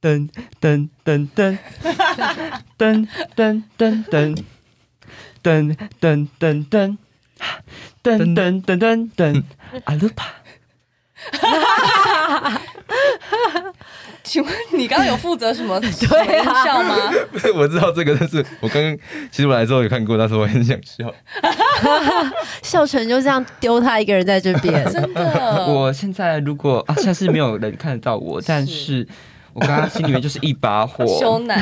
[0.00, 0.28] 噔
[0.60, 1.58] 噔噔噔
[2.78, 4.04] 噔噔噔噔
[4.48, 4.76] 噔
[5.98, 6.96] 噔噔噔
[8.02, 9.42] 噔噔噔噔噔，
[9.84, 10.34] 阿鲁巴。
[14.22, 16.94] 请问你刚刚有负责什么 对对啊笑吗？
[17.56, 18.94] 我知道这个，但是我刚刚
[19.30, 21.12] 其实我来之后有看过，但是我很想笑。
[22.62, 29.06] 笑成就这样丢他一个人在这边，真的，我现在如果啊，现在是没有人看得到我，但是
[29.60, 31.04] 我刚刚心里面就是一把火。
[31.18, 31.58] 羞男。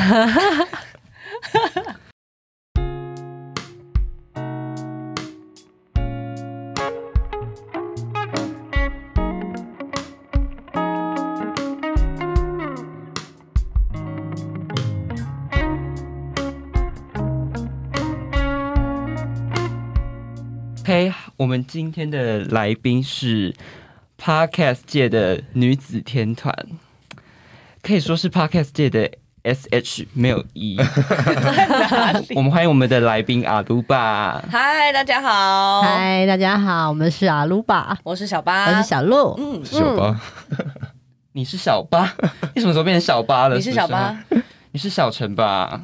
[20.85, 23.55] 嘿，我们今天的来宾是
[24.21, 26.55] Podcast 界的女子天团，
[27.87, 29.09] 可以说是 Podcast 界的
[29.45, 30.77] SH 没有 E。
[32.35, 34.43] 我们欢迎我们的来宾阿鲁巴。
[34.51, 40.21] 嗨，大家好，嗨，大家好，我们是阿鲁巴，我是小八，我是小鹿，嗯，小八，
[41.31, 42.13] 你是小八？
[42.57, 43.55] 你什么时候变成小八了？
[43.55, 44.19] 你是小八，
[44.73, 45.83] 你是小陈吧？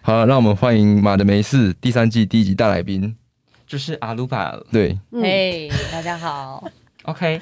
[0.00, 3.16] 好，让我们欢迎《马的没事》第三季第一集大来宾。
[3.64, 4.56] 就是阿鲁巴。
[4.72, 6.64] 对，嗯，嘿，大家好，
[7.04, 7.40] OK，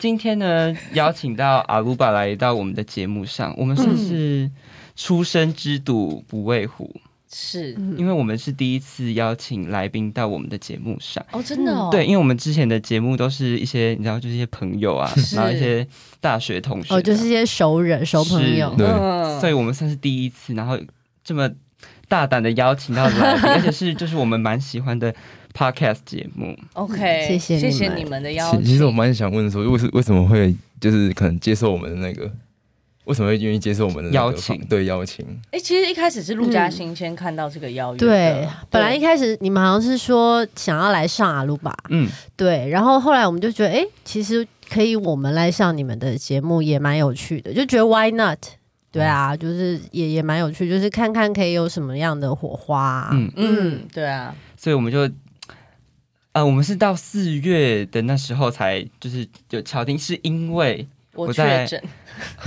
[0.00, 4.50] 今天呢邀请到阿鲁巴来到我们的节目上，我们算是
[4.94, 6.94] 初生之犊不畏虎。
[7.32, 7.72] 是。
[7.96, 11.24] 因为我们是第一次邀请来宾到我们的节目上。
[11.32, 15.86] 哦，真的哦，对，因为我们之前的节目都是一些你知道，就是一些朋友啊，然后一些
[16.20, 18.86] 大学同学，哦，就是一些熟人、熟朋友，对。
[18.86, 19.40] 嗯。
[19.40, 20.78] 所以我们算是第一次，然后
[21.24, 21.50] 这么
[22.08, 25.14] 大胆的邀请到来宾， 而且是就是我们蛮喜欢的
[25.56, 26.54] podcast 节目。
[26.74, 28.62] OK，谢谢谢谢你们的邀请。
[28.62, 32.30] 其实我蛮想问说，为什为什么会就是可能接受我们的那个，
[33.04, 42.06] 为什么会愿意接受我们的邀请对邀请，哎，其实一开始是陆嘉欣先看到这个邀约的，对，本来一开始你们好像是说想要来上阿鲁巴，嗯，
[42.36, 48.38] 对，然后后来我们就觉得，哎，其实可以我们来上你们的节目也蛮有趣的，就觉得 why not？
[48.92, 53.10] 对啊，就是也也蛮有趣，就是看看可以有什么样的火花、啊。
[53.12, 55.08] 嗯嗯，对啊，所以我们就。
[56.36, 61.88] 呃，我们是到四月的那时候才就是就敲定，是因为我我在确诊，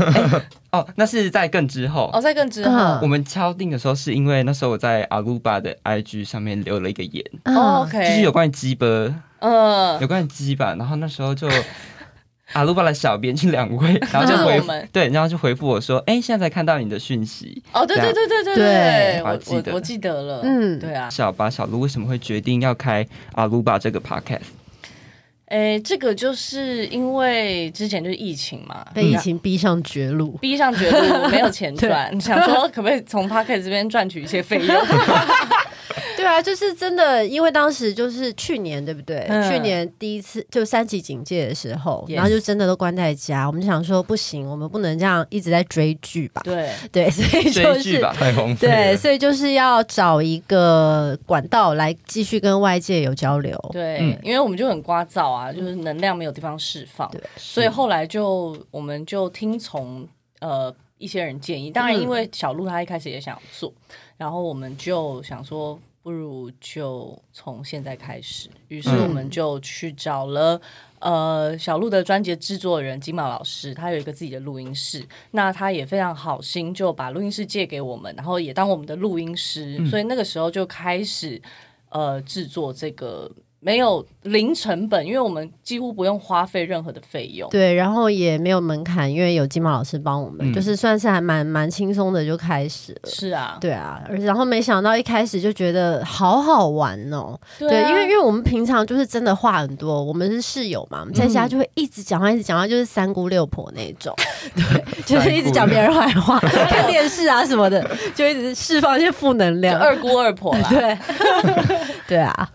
[0.71, 2.71] 哦，那是在更之后，哦，在更之嗯。
[2.71, 8.85] 后我们敲定的时候是因为那时候我在阿鲁巴的 IG 上面留了一个言，嗯哦，OK，就是有关于鸡巴，
[9.39, 9.99] 嗯。
[9.99, 11.49] 有，关于鸡吧，然后那时候就
[12.53, 24.39] 阿鲁巴的小编是两位，然后就回我们对，然后就回复我说，哎，现在才看到你的讯息，哦，对对对对对对我我记得我我记得了，嗯对啊，小巴小鹿为什么会决定要开阿鲁巴这个 podcast？
[25.45, 30.37] 诶，这个就是因为之前就是疫情嘛，被疫情逼上绝路。
[30.39, 34.75] 逼上绝路，没有钱 赚，想说可不可以从 p o c k e t 这边赚取一些费用？
[36.19, 39.25] 对啊，就是真的，因为当时就是去年，对不对？
[39.29, 46.41] 嗯去年第一次就三级警戒的时候然后就真的都关在家，我们就想说不行，我们不能这样一直在追剧吧？
[46.43, 53.57] 对，对，所以就是追剧吧，太荒废对，所以就是要找一个管道来继续跟外界有交流。
[53.71, 60.07] 对，嗯因为我们就很聒噪啊，就是能量没有地方释放，对所以后来就我们就听从
[60.41, 63.71] 呃一些人建议，当然嗯因为小鹿他一开始也想做，
[64.17, 65.79] 然后我们就想说。
[66.09, 69.03] 不如就从现在开始，于是嗯。
[69.03, 70.59] 我们就去找了、
[70.97, 79.85] 呃小鹿的专辑制作人金毛老师，他有一个自己的录音室，那他也非常好心，就把录音室借给我们，然后也当我们的录音师，嗯。
[79.85, 81.39] 所以那个时候就开始
[81.89, 83.31] 呃制作这个
[83.61, 87.49] 没有零成本，因为我们几乎不用花费任何的费用。
[87.49, 93.09] 对，然后也没有门槛，因为有金毛老师帮我们，嗯就是算是还蛮蛮轻松的就开始了。
[93.09, 97.37] 是啊，对啊，而然后没想到一开始就觉得好好玩哦。
[97.57, 104.15] 对，啊因为因为我们平常就是真的话很多，我们是室友嘛，我们在家就会一直讲话，一直讲话，就是三姑六婆那种，
[104.55, 106.39] 对，就是一直讲别人坏话，
[106.69, 107.85] 看电视啊什么的，
[108.15, 109.77] 就一直释放一些负能量。
[109.79, 110.67] 二姑二婆啦。
[110.69, 110.97] 对，
[112.07, 112.49] 对啊，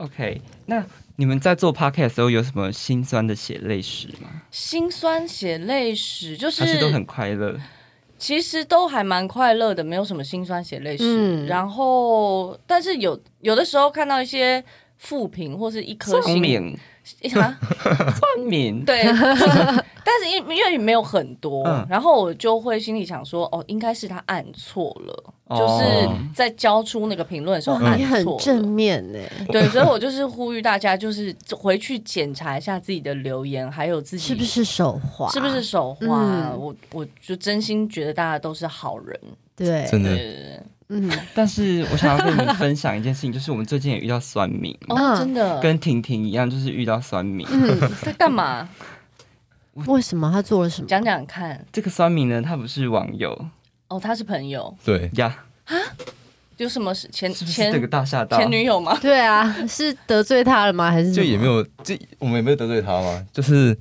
[0.00, 0.82] OK，那
[1.16, 4.42] 你们在做 podcast 的时候有什么心酸的血泪史吗？
[4.50, 7.60] 心酸血泪史就还是都很快乐？
[8.16, 11.04] 其实都还蛮快乐的，没有什么心酸血泪史。
[11.04, 14.64] 嗯然后，但是有有的时候看到一些
[14.96, 16.78] 负评或是一颗聪星明，
[17.38, 21.86] 啊， 冠名，对，就是但是因因为没有很多，嗯。
[21.88, 25.56] 然后我就会心里想说，哦，应该是他按错了，哦。
[25.56, 28.38] 就是在交出那个评论的时候哇，按你很错了。
[28.40, 29.18] 正面呢。
[29.48, 35.30] 对，所以我就是呼吁大家，就是回去检查一下自己的留言，还有自己是不是手滑？
[35.30, 36.06] 是不是手滑。
[36.06, 36.58] 嗯。
[36.58, 39.20] 我我就真心觉得大家都是好人，
[39.54, 39.86] 对？
[39.90, 40.10] 真的。
[40.14, 40.60] 对，
[40.92, 47.46] 嗯，但是我想要跟你们分享一件事情，就是我们最近也遇到酸民，哦，嗯真的，跟婷婷一样，就是遇到酸民。
[47.48, 48.68] 嗯，在干嘛？
[49.86, 50.88] 为什么他做了什么？
[50.88, 51.64] 讲讲看。
[51.72, 53.46] 这个酸民呢，他不是网友
[53.88, 55.34] 哦，他是朋友，对，呀，
[56.56, 57.08] 有什么事？
[57.12, 58.36] 前前这个大吓到？
[58.36, 58.98] 前女友吗？
[59.00, 60.90] 对啊，是得罪他了吗？
[60.90, 61.12] 还是？
[61.12, 63.74] 就也没有，这我们也没有得罪他嘛，就是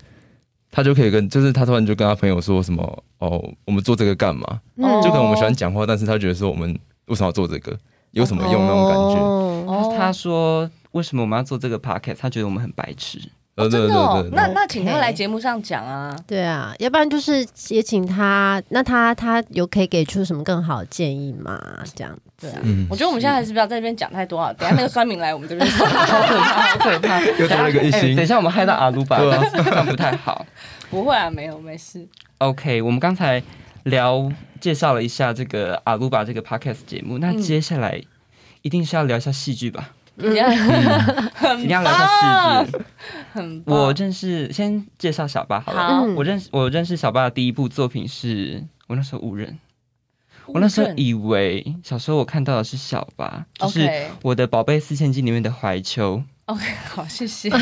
[0.72, 4.62] 他就可以跟，就是他突然就跟他朋友说什么哦，我们做这个干嘛？
[4.78, 6.78] 哦就可能我们喜欢讲话，但是他觉得说我们
[7.10, 7.78] 为什么要做这个，
[8.12, 9.22] 有什么用那种感觉？
[9.22, 12.18] 哦哦他说为什么我们要做这个 podcast？
[12.20, 13.20] 他觉得我们很白痴。
[13.56, 16.16] 呃，对对真的那那请他来节目上讲啊。
[16.26, 21.60] 对啊，要不然就是也请他，那他他有可以给出什么更好的建议吗？
[21.94, 24.54] 这样对啊，嗯我觉得我们现在还是不要在这边讲太多啊。
[24.54, 27.20] 等下那个酸民来我们这边说， 好可怕，好可怕！
[27.22, 30.46] 又多了一个一星哎等一下我们害到阿鲁巴，对啊这样不太好。
[30.90, 32.08] 不会啊，没有没事。
[32.38, 33.44] OK，我们刚才
[33.90, 34.32] 聊
[34.62, 37.42] 介绍了一下这个阿鲁巴这个 podcast 节目，那嗯。
[37.42, 38.02] 接下来
[38.62, 39.90] 一定是要聊一下戏剧吧？
[40.18, 42.78] 一定要聊一下戏剧。
[43.32, 43.78] 很棒。
[43.78, 46.04] 我认识，先介绍小巴好了。
[46.16, 49.58] 我认识我认识小巴的第一部作品是我那时候误认，
[50.48, 53.80] 我那时候以为小时候我看到的是小巴，就是
[54.24, 57.50] 《我的宝贝四千金》里面的怀秋，OK 好，谢谢。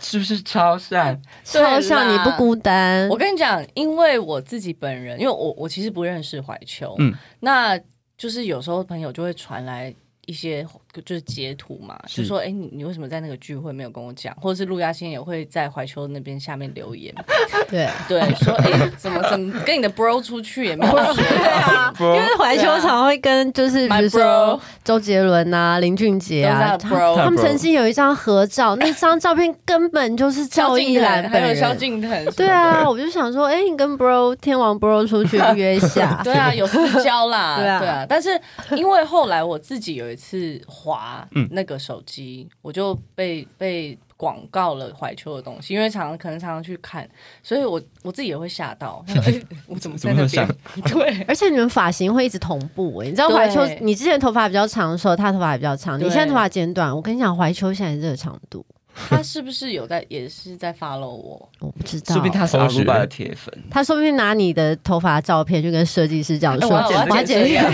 [0.02, 1.20] 是不是超像？
[1.44, 3.08] 超像你不孤单。
[3.08, 7.78] 我跟你讲，因为我自己本人，因为我我其实不认识怀秋，嗯那
[8.16, 9.94] 就是有时候朋友就会传来
[10.26, 10.66] 一些
[11.04, 14.34] 就是截图嘛，是就说哎、诶你你为什么在那个聚会没有跟我讲？
[14.40, 17.14] 或者是陆亚欣也会在怀秋那边下面留言，
[17.70, 31.60] 对对，说哎、诶怎么怎么跟你的 bro 出去也没有说对啊， 因为怀秋常会跟就是比如说 周杰伦啊、林俊杰啊，他的 bro 他们曾经有一张合照，那张照片根本就是赵一兰还有。
[31.60, 38.06] 萧敬腾，对，啊，我就想说，哎、你跟 bro 天王 bro 出去约一下，对啊，有私交啦，对啊对啊。
[38.08, 38.40] 但是
[38.76, 47.08] 因为后来我自己有一次滑嗯那个手机，我就被被广告了怀秋的东西，因为常常可能常常去看，
[47.42, 49.04] 所以我我自己也会吓到，
[49.68, 50.48] 我怎么在那边？
[50.90, 58.64] 对，而且你们发型会一直同步、哎，你知道怀秋，你之前头发比较长的时候，他头发也比较长，你现在头发剪短，我跟你讲，怀秋现在这个长度，
[59.08, 61.48] 他是不是有在也是在 follow 我？
[61.60, 63.52] 我不知道，说不定他是阿鲁巴的铁粉。
[63.70, 67.60] 他说不定拿你的头发照片就跟设计师这样说，哎我要我要剪一个，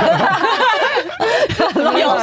[1.99, 2.17] 有？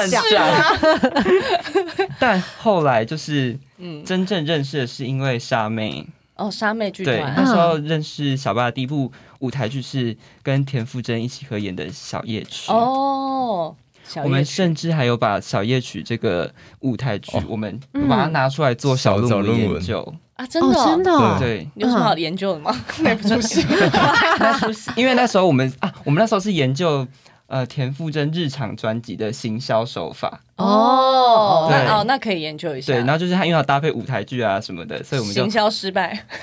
[2.19, 12.71] 但后来就是嗯，真正认识的是因为沙妹，哦，沙妹剧对，团那时候认识小八的第一部舞台剧是跟田馥甄一起合演的《小夜曲》。
[12.73, 13.82] 哦，小
[14.23, 17.43] 我们甚至还有把《小夜曲》这个舞台剧，哦。
[17.47, 20.13] 我们嗯把它拿出来做小论文研究。
[20.35, 22.75] 啊，真的哦，哦真的哦，对，有什么好研究的吗？
[23.01, 23.63] 那不出戏
[24.39, 27.07] 那出戏因为那时候我们啊，我们那时候是研究
[27.45, 31.77] 呃田馥甄日常专辑的行销手法，哦，对。
[31.85, 32.93] 那哦，那可以研究一下。
[32.93, 36.19] 对，然后就是他因为要搭配舞台剧啊什么的，所以我们就行销失败，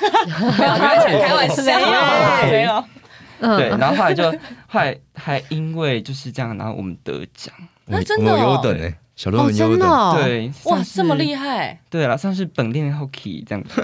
[0.56, 2.84] 没有开玩笑，没有没有。
[3.40, 3.56] 嗯。
[3.56, 4.30] 对，然后后来就
[4.68, 7.52] 后来还因为就是这样，然后我们得奖，
[7.86, 8.34] 我们啊真的哦。
[8.34, 11.78] 我们有优等哎，小论哦，文优等，真的哦，对，哇这么厉害！
[11.90, 13.80] 对了，算是本恋后 key 这样子，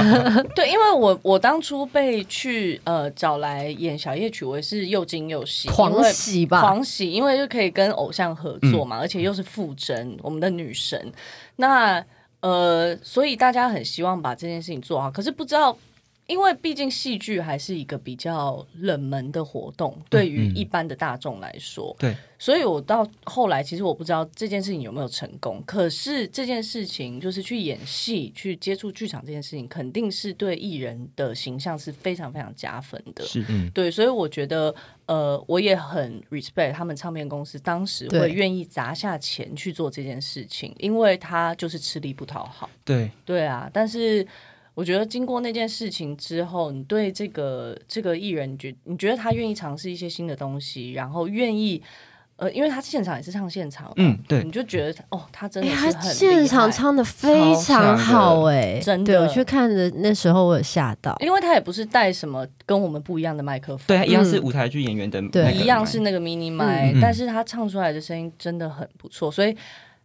[0.56, 11.12] 对，因为我我当初被去呃找来演小夜曲，我也是又惊又喜，狂喜吧，狂喜，因为就可以跟偶像合作嘛，而且又是傅真，我们的女神。
[11.56, 12.02] 那
[12.40, 15.76] 呃，所以大家很希望把这件事情做好，可是不知道。
[16.28, 25.62] 因为毕竟戏剧还是一个比较冷门的活动，对于一般的大众来说，对，所以我到后来其实我不知道这件事情有没有成功。
[25.66, 33.24] 可是这件事情就是去演戏、去接触剧场这件事情，肯定是对艺人的形象是非常非常加分的。
[33.24, 34.74] 是嗯，对，所以我觉得，
[35.06, 42.68] 呃，我也很 respect 他们唱片公司当时会愿意砸下钱去做这件事情，因为他就是吃力不讨好。
[42.84, 44.26] 对，对啊，但是
[44.78, 51.82] 我觉得经过那件事情之后，你对这个这个艺人，你觉你觉得他愿意尝试一些新的东西，然后愿意。
[52.36, 69.56] 呃，因为他现场也是唱现场嘛，嗯对你就觉得哦，他真的是很现场，唱的非常好哎、真的对我去看的那时候我有吓到，因为他也不是带什么跟我们不一样的麦克风，对，一样是嗯舞台剧演员的对一样是那个 mini 麦、嗯但是他唱出来的声音真的很不错，所以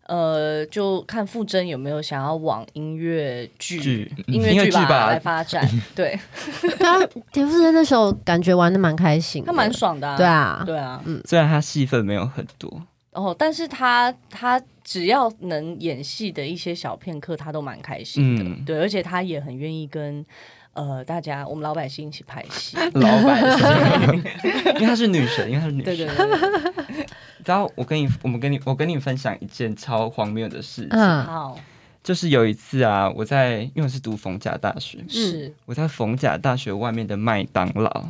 [0.06, 5.68] 呃，就看傅征有没有想要往音乐剧剧、音乐剧吧吧来发展。
[5.96, 6.20] 对
[6.62, 7.00] 对啊，
[7.32, 11.02] 田馥甄那时候感觉玩的蛮开心，他蛮爽的、啊，对啊，对啊。
[11.06, 12.82] 嗯虽然他戏份没有很多，
[13.12, 18.44] 哦，但是他他只要能演戏的一些小片刻，他都蛮开心的。
[18.44, 20.26] 嗯对，而且他也很愿意跟
[20.74, 22.78] 呃大家我们老百姓一起拍戏。
[22.94, 24.24] 老百姓，
[24.76, 25.96] 因为她是女神，因为她是女神。
[25.96, 27.08] 对对对对，
[27.46, 31.60] 然后我跟你，我们跟你，我跟你分享一件超荒谬的事情，嗯，好。
[32.04, 35.54] 就是有一次啊，我在，因为我是读逢甲大学，是。
[35.66, 38.10] 我在逢甲大学外面的麦当劳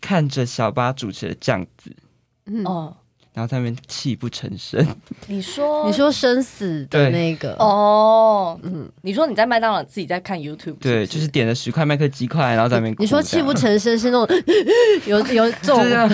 [0.00, 1.94] 看着小巴主持的酱子，
[2.46, 2.64] 嗯。
[2.64, 2.96] 哦，
[3.34, 4.86] 然后在那边泣不成声。
[5.26, 14.36] 你说 你说生死的那个，哦，嗯，你说你在麦当劳自己在看 YouTube，对，不就是点了十块麦克鸡块，然后在那边你说泣不成声是那种
[15.04, 15.76] 有有这种。
[15.76, 16.08] 就，这样，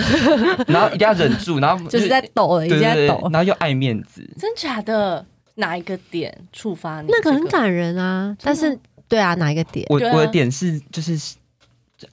[0.67, 5.25] 然后一定要忍住，然后 就是在抖了，已经在抖，然后又爱面子，真假的？
[5.55, 8.35] 哪一个点触发你、那个很感人啊。
[8.41, 8.75] 但是，
[9.07, 9.85] 对啊，哪一个点？
[9.89, 11.35] 我我的点是就是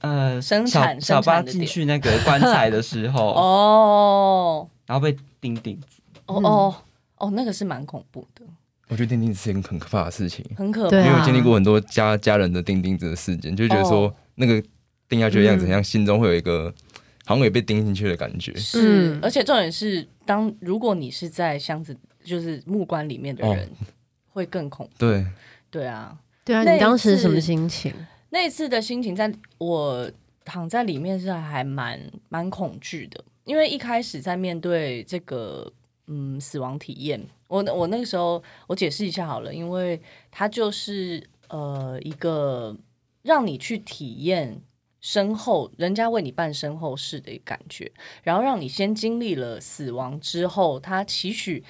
[0.01, 6.75] 呃，生小产小巴进去那个棺材的时候，哦然后被钉钉子，哦哦
[7.17, 8.41] 哦，那个是蛮恐怖的，
[8.87, 10.97] 我觉得钉钉子是一件很可怕的事情，很可怕。
[10.97, 14.59] 因为我经历过很多家家人的钉钉子的事件，就觉得说哦那个
[15.07, 16.73] 钉下去的样子，好像心中会有一个
[17.23, 18.55] 好像也被钉进去的感觉。
[18.55, 19.19] 是，嗯。
[19.21, 23.69] 而且重点是，当如果你是在箱子，就是木棺里面的人，
[24.29, 24.93] 会更恐怖。
[24.97, 25.23] 对，
[25.69, 27.93] 对啊，对啊，那你当时什么心情？
[28.31, 30.11] 那一次的心情，在我
[30.43, 35.73] 躺在里面是还蛮蛮恐惧的，因为一开始在面对这个
[36.05, 42.77] 嗯死亡体验，我我那个时候我解释一下好了，因为它就是呃一个
[43.23, 44.61] 让你去体验。
[45.01, 47.89] 身后，人家为你办身后事的感觉，
[48.21, 51.63] 然后让你先经历了死亡之后，他期许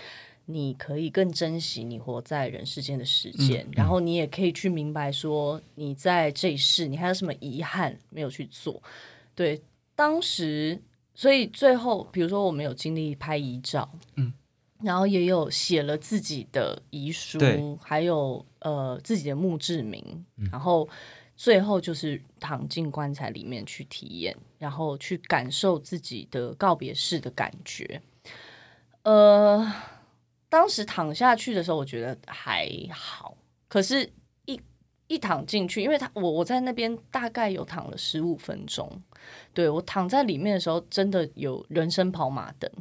[0.45, 8.81] 你可以更珍惜你活在人世间的时间，然后你也可以去明白说你在这一世你还有什么遗憾没有去做。
[9.35, 9.61] 对，
[9.95, 10.81] 当时
[11.19, 14.31] 所以最后，比如说我们有经历拍遗照，嗯，
[14.81, 20.87] 然后也有写了自己的遗书对，还有呃自己的墓志铭，然后。
[21.41, 28.01] 最后就是躺进棺材里面去体验，然后去感受自己的告别式的感觉。
[29.03, 29.73] 呃，
[30.49, 33.37] 当时躺下去的时候，我觉得还好，
[33.69, 34.11] 可是
[35.09, 38.89] 一一躺进去，因为他我我在那边大概有躺了十五分钟，
[39.53, 42.71] 对我躺在里面的时候，真的有人生跑马灯，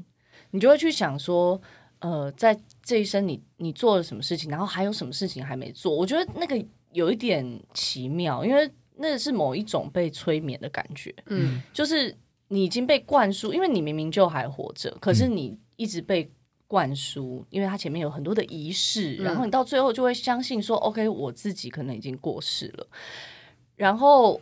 [0.51, 1.61] 你就会去想说，
[2.01, 5.95] 呃，在这一生你你做了什么事情，然后还有什么事情还没做？
[5.95, 12.15] 我觉得那个有一点奇妙，因为那是某一种被催眠的感觉，嗯，就是
[12.49, 16.31] 你已经被灌输，因为你明明就还活着，可是你一直被
[16.69, 22.87] 灌输，因为它前面有很多的仪式，嗯然后你到最后就会相信说，OK，我自己可能已经过世了，
[23.75, 24.41] 然后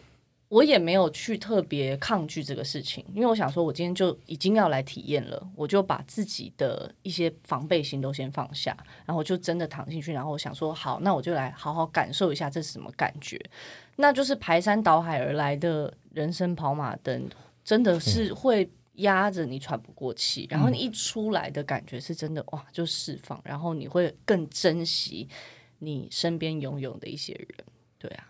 [0.48, 13.40] 我也没有去特别抗拒这个事情，因为我想说，我今天就已经要来体验了，我就把自己的一些防备心都先放下，然后就真的躺进去，然后我想说，好，那我就来好好感受一下这是什么感觉，
[13.96, 17.28] 那就是排山倒海而来的人生跑马灯，
[17.64, 25.28] 真的是会压着你喘不过气，然后你一出来的感觉是真的哇，就释放，然后你会更珍惜
[25.78, 27.66] 你身边拥有的一些人，
[27.98, 28.24] 对啊，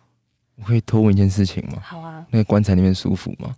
[0.56, 1.80] 我可以偷问一件事情吗？
[1.80, 3.56] 好啊，那个棺材里面舒服吗？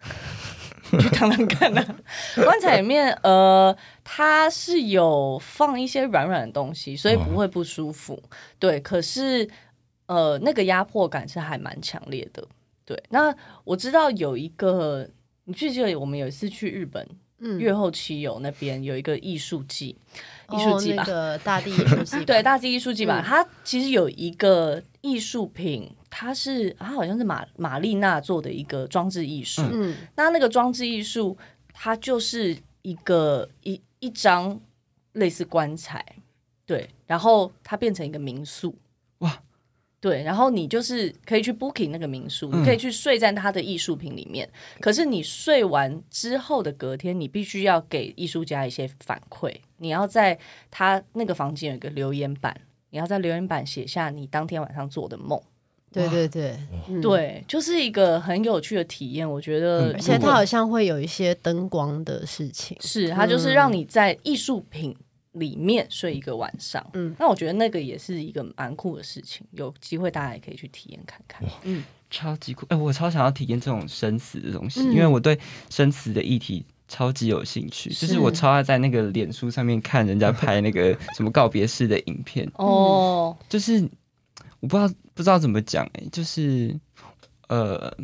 [0.98, 1.96] 去躺躺看啊。
[2.34, 8.20] 棺材里面，呃，它是有放一些软软的东西，所以不会不舒服。
[8.58, 9.48] 对，可是
[10.06, 12.44] 呃，那个压迫感是还蛮强烈的。
[12.84, 13.32] 对，那
[13.62, 15.08] 我知道有一个，
[15.50, 17.04] 你记不记得我们有一次去日本
[17.40, 17.58] 嗯。
[17.58, 19.96] 月后期有那边有一个艺术季，
[20.52, 23.24] 艺术季吧哦那，个大地艺术季， 对，大地艺术季吧，嗯。
[23.24, 29.62] 它其实有一个艺术品，它是它好像是玛玛丽娜做的一个装置艺术。
[29.72, 31.36] 嗯，那那个装置艺术，
[31.72, 34.60] 它就是一个一一张
[35.14, 36.04] 类似棺材，
[36.64, 38.78] 对，然后它变成一个民宿，哇，
[40.00, 42.60] 对，然后你就是可以去 booking 那个民宿，嗯。
[42.60, 44.48] 你可以去睡在他的艺术品里面。
[44.80, 50.38] 可是你睡完之后的隔天，你必须要给艺术家一些反馈，你要在
[50.70, 55.38] 他那个房间有一个留言板，你要在留言板写下你当天晚上做的梦。
[55.92, 56.56] 对对对，
[56.88, 64.96] 嗯，对，就是一个很有趣的体验，我觉得嗯而且它好像会有一些灯光的事情，是，它就是让你在艺术品
[65.32, 66.84] 里面睡一个晚上。
[66.94, 71.42] 嗯嗯，那我觉得那个也是一个蛮酷的事情，有机会大家也可以去体验看看。
[71.62, 72.66] 嗯，超级酷！
[72.68, 83.88] 哎、我超想要体验这种生死的东西，嗯因为我对生死的议题超级有兴趣，就是我超爱在那个脸书上面看人家拍那个 什么告别式的影片，哦，就是
[84.58, 86.74] 我不知道不知道怎么讲哎、就是
[87.48, 87.96] 呃，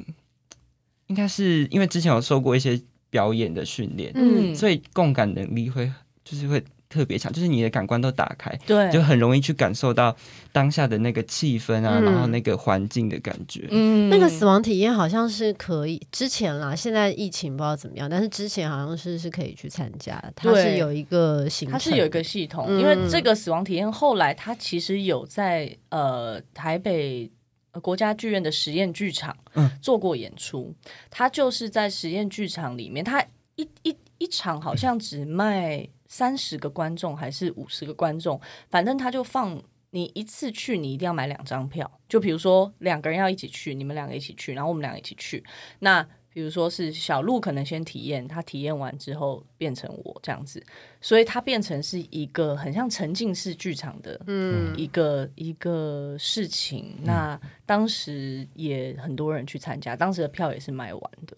[1.09, 2.80] 应该是因为之前有受过一些
[3.11, 5.90] 表演的训练，嗯嗯，所以共感能力会
[6.25, 10.14] 就是会特别强，就是你的感官都打开，对，就很容易去感受到
[10.52, 13.66] 当下的那个气氛啊，嗯然后那个环境的感觉。
[13.71, 27.31] 嗯那个死亡体验好像是可以，之前啦，现在疫情不知道怎么样，但是之前好像是是可以去参加，它是有一个行程，它是有一个系统，嗯因为这个死亡体验后来它其实有在呃台北。
[27.73, 30.75] 呃国家剧院的实验剧场嗯做过演出，
[31.11, 33.23] 它就是在实验剧场里面，它
[33.57, 41.90] 一一一场好像只卖三十个观众还是五十个观众，反正他就放你一次去，你一定要买两张票。
[42.08, 45.44] 就比如说两个人要一起去，你们两个一起去，然后我们两个一起去。
[45.80, 50.62] 那比如说是小鹿可能先体验，他体验完之后变成我这样子，
[51.00, 56.96] 所以它变成是一个很像沉浸式剧场的嗯一个一个事情。
[57.02, 61.37] 那当时也很多人去参加，当时的票也是卖完的。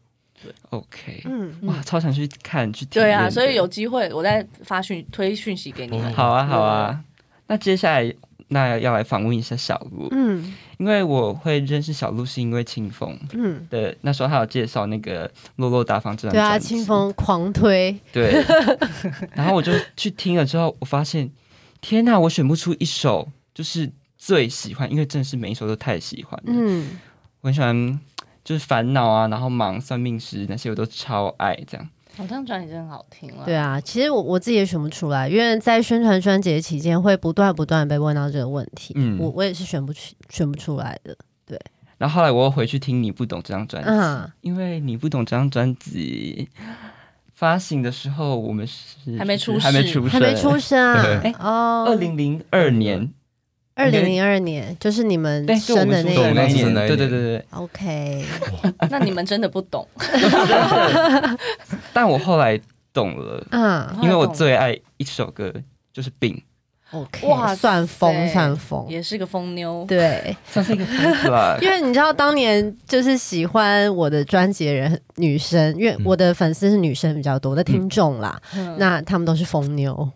[0.71, 1.55] OK，嗯。
[1.63, 3.07] 哇，超想去看去体验。
[3.07, 5.99] 对啊，所以有机会我再发讯推讯息给你。
[5.99, 6.13] 们。
[6.13, 6.99] 好啊好啊。
[7.47, 8.15] 那接下来
[8.49, 10.55] 那要来访问一下小鹿，嗯。
[10.79, 13.19] 因为我会认识小鹿是因为清风。
[13.33, 18.45] 嗯，的那时候他有介绍那个《落落大方》这张对啊，清风狂推，对，
[19.35, 21.29] 然后我就去听了之后，我发现
[21.81, 26.53] 天呐，我选不出一首就是最喜欢，因为真的是每一首都太喜欢了。
[26.55, 26.99] 嗯。
[27.41, 28.01] 我很喜欢
[28.49, 31.87] 就是烦恼啊，然后忙算命师那些我都超爱这样。
[32.17, 33.45] 哦，这张专辑真的好听了。
[33.45, 41.15] 对啊，其实我我自己也选不出来，因为在宣传专辑的期间会不断不断被问到这个问题，嗯我我也是选不出选不出来的，
[41.45, 41.61] 对
[41.99, 46.49] 然后后来我又回去听你不懂这张专辑，嗯因为你不懂这张专辑
[47.35, 53.13] 发行的时候，我们是还没出还没出还没出生啊 对，哎哦，二零零二年，
[53.79, 56.75] 二零零二年就是你们生的那一年。
[56.75, 57.45] 对对对对。
[57.51, 58.25] ，OK，
[58.91, 59.87] 那你们真的不懂，
[61.95, 62.61] 但我后来
[62.93, 63.89] 懂了，嗯。
[64.03, 65.53] 因为我最爱一首歌
[65.93, 66.43] 就是《病》
[66.99, 69.85] ，，OK，哇算疯算疯，也是个疯妞。
[69.89, 71.57] 对，算是一个疯子啦。
[71.63, 78.75] 因为你知道当年就是喜欢我的专辑的人，女生，因为我的粉丝是女生比较多，我的听众啦，嗯。
[78.79, 80.11] 那他们都是疯妞，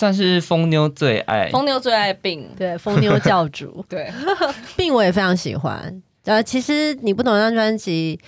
[0.00, 1.50] 算是疯妞最爱。
[1.50, 4.10] 疯妞最爱病，对，疯妞教主， 对，
[4.78, 6.02] 病我也非常喜欢。
[6.24, 8.18] 呃，其实你不懂那张专辑，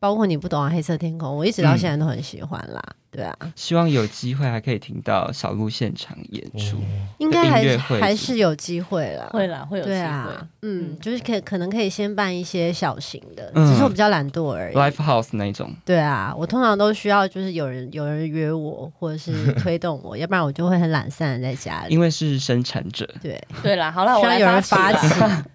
[0.00, 2.82] 包括你不懂啊，黑色天空，我一直到现在都很喜欢啦。
[3.14, 6.78] 对啊，希望有机会还可以听到小鹿现场演出。
[7.18, 9.28] 应该还还是有机会啦。
[9.32, 9.96] 会啦，会有机会。
[9.96, 10.28] 对啊，
[10.62, 14.74] 嗯，嗯就是可可能可以先办一些小型的，嗯只是我比较懒惰而已。
[14.74, 21.94] Live House 那一种，对啊，我通常都需要就是有人有人约我，或者是推动我， 要不然我就会很懒散的在家里。
[21.94, 25.06] 因为是生产者，对，对啦，好啦，我来需要有人发起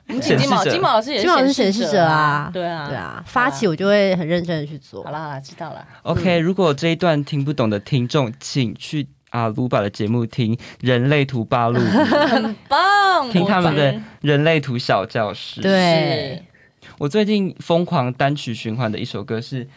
[0.08, 2.98] 我们请金毛，金毛老师也是金毛是显显示者啊对啊，对。
[2.98, 5.12] 啊，发起我就会很认真的去做好。
[5.12, 5.86] 啦好啦，知道了。
[6.04, 11.80] OK，、如果这一段听不懂的听众，请去阿鲁巴的节目听《人类图八路》，
[12.28, 15.62] 很棒，听他们的人类图小教室。
[15.62, 16.44] 对，
[16.98, 19.68] 我最近疯狂单曲循环的一首歌是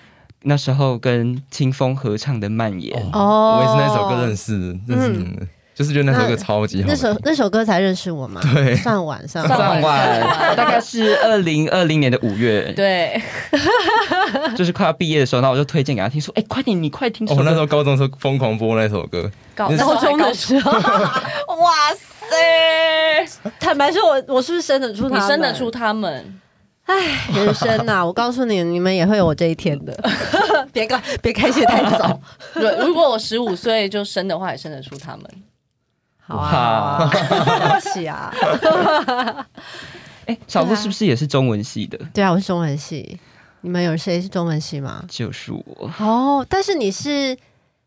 [0.43, 5.47] 那时候跟清风合唱的《蔓延》哦我也是那首歌认识的，认识你们的，
[5.83, 7.03] 就是觉得那首歌超级好那听。
[7.03, 8.41] 首那首歌才认识我嘛？
[8.55, 13.21] 对算晚算算晚算晚，大概是二零二零年的五月，对，
[14.57, 17.57] 就是快要毕业的时候，然后我就推荐给他听，说：“哎、快点，你快听我那时。
[17.57, 20.71] 候高中时候疯狂播那首歌，高高中的时候，
[21.57, 23.27] 哇塞，
[23.61, 25.29] 坦白说我，我是不是生得出他你？
[25.29, 26.39] 生得出他们？
[27.35, 29.97] 人生呐、 我告诉你，你们也会有我这一天的。
[30.73, 32.21] 别开别开谢太早。
[32.55, 35.25] 对，如果我十五岁就生的话，也生得出他们。
[36.25, 38.33] 好啊，对不起啊。
[40.27, 41.99] 哎、小鹿是不是也是中文系的？
[42.15, 43.19] 对啊，我是中文系。
[43.63, 45.05] 你们有谁是中文系吗？
[45.09, 45.91] 就是我。
[45.99, 47.37] 哦，但是你是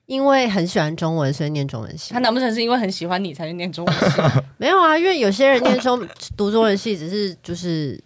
[0.05, 2.19] 因为很喜欢中文，所以念中文系他。
[2.19, 4.21] 难不成是因为很喜欢你才去念中文系？
[4.57, 6.05] 没有啊，因为有些人念中
[6.37, 8.01] 读中文系，只是就是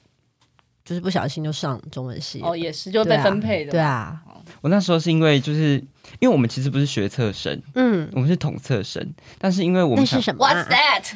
[0.85, 2.39] 就是不小心就上中文系。
[2.43, 3.71] 哦，也是，就被分配的。
[3.71, 4.19] 对，啊，
[4.61, 5.81] 我那时候是因为就是
[6.19, 9.05] 因为我们其实不是学测生，嗯，我们是统测生，
[9.37, 11.11] 但是因为我那们那是什么、啊 What's？that？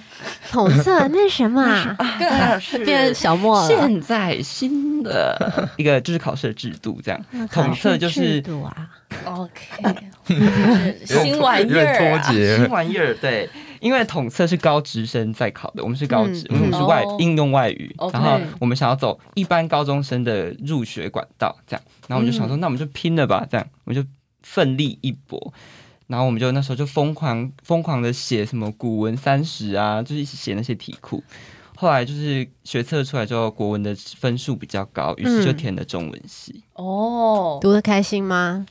[0.51, 1.97] 统测那是什么、啊？
[2.85, 3.67] 变小莫了。
[3.67, 7.19] 现在新的一个 就是考试的制度，这样
[7.51, 8.89] 统测就制是度啊
[9.25, 9.95] ，OK，
[11.05, 12.33] 新玩意儿啊脱。
[12.33, 12.69] 节新。
[12.69, 13.49] 玩意儿，对，
[13.83, 24.09] 因为统测是高职生在考的，我们是高职，嗯因为我们是外哦应用外语，然后我们想要走一般高中生的入学管道，这样，然后我们就想说，那我们就拼了吧，这样，我们就
[24.41, 25.53] 奋力一搏。
[26.07, 31.23] 然后我们就那时候就疯狂疯狂的写什么古文三十啊，就是写那些题库。
[31.75, 36.63] 后来就是学测出来之后，国文的分数比较高，于是就填了中文系。
[36.73, 38.65] 哦，读的开心吗？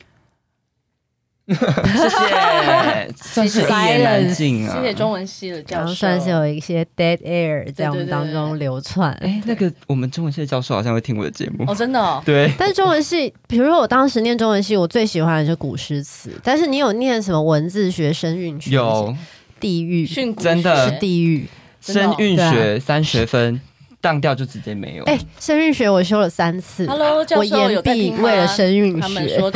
[1.45, 4.75] 谢谢，算是一言难尽啊。
[4.75, 9.11] 谢谢中文系的教授，然后算是有一些 dead air 在我们当中流窜。
[9.21, 16.31] 哎，那个我们中文系的教授好像会听我的节目哦，，真的哦，对，但是中文系，比如说我当时念中文系，我最喜欢的是古诗词。
[16.43, 18.71] 但是你有念什么文字学、声韵学？
[18.71, 19.15] 有
[19.59, 21.47] 地狱，真的是地狱。
[21.81, 23.59] 声韵对学三学分，
[24.03, 25.03] 当掉就直接没有。
[25.05, 29.39] 哎、声韵学我修了三次 Hello，教我授有延毕在听吗为了声韵他们学。
[29.39, 29.49] 说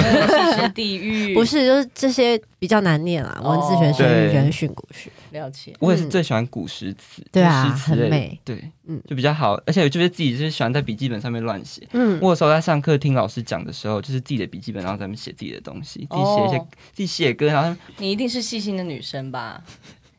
[0.74, 5.12] 地狱， 不是，就是这些比较难念啊，哦文字学、声韵学训诂学。
[5.32, 5.76] 了解。
[5.80, 8.56] 我也是最喜欢古诗词，对啊很美对，
[8.86, 11.86] 嗯嗯，就比较好，而且我觉得自己就是喜欢在笔记本上面乱写。
[11.92, 19.62] 嗯，我有时候在上课听老师讲的时候，就是自己的笔记本，然后在那边写自己的东西，自己写一些、哦自己写歌，然后你一定是细心的女生吧？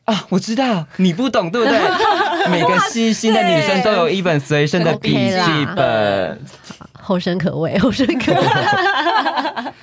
[0.09, 1.79] 啊，我知道你不懂对不对？
[2.49, 6.41] 每个细心的女生都有一本随身的笔记本。
[6.93, 8.39] 后生可畏，后生可畏。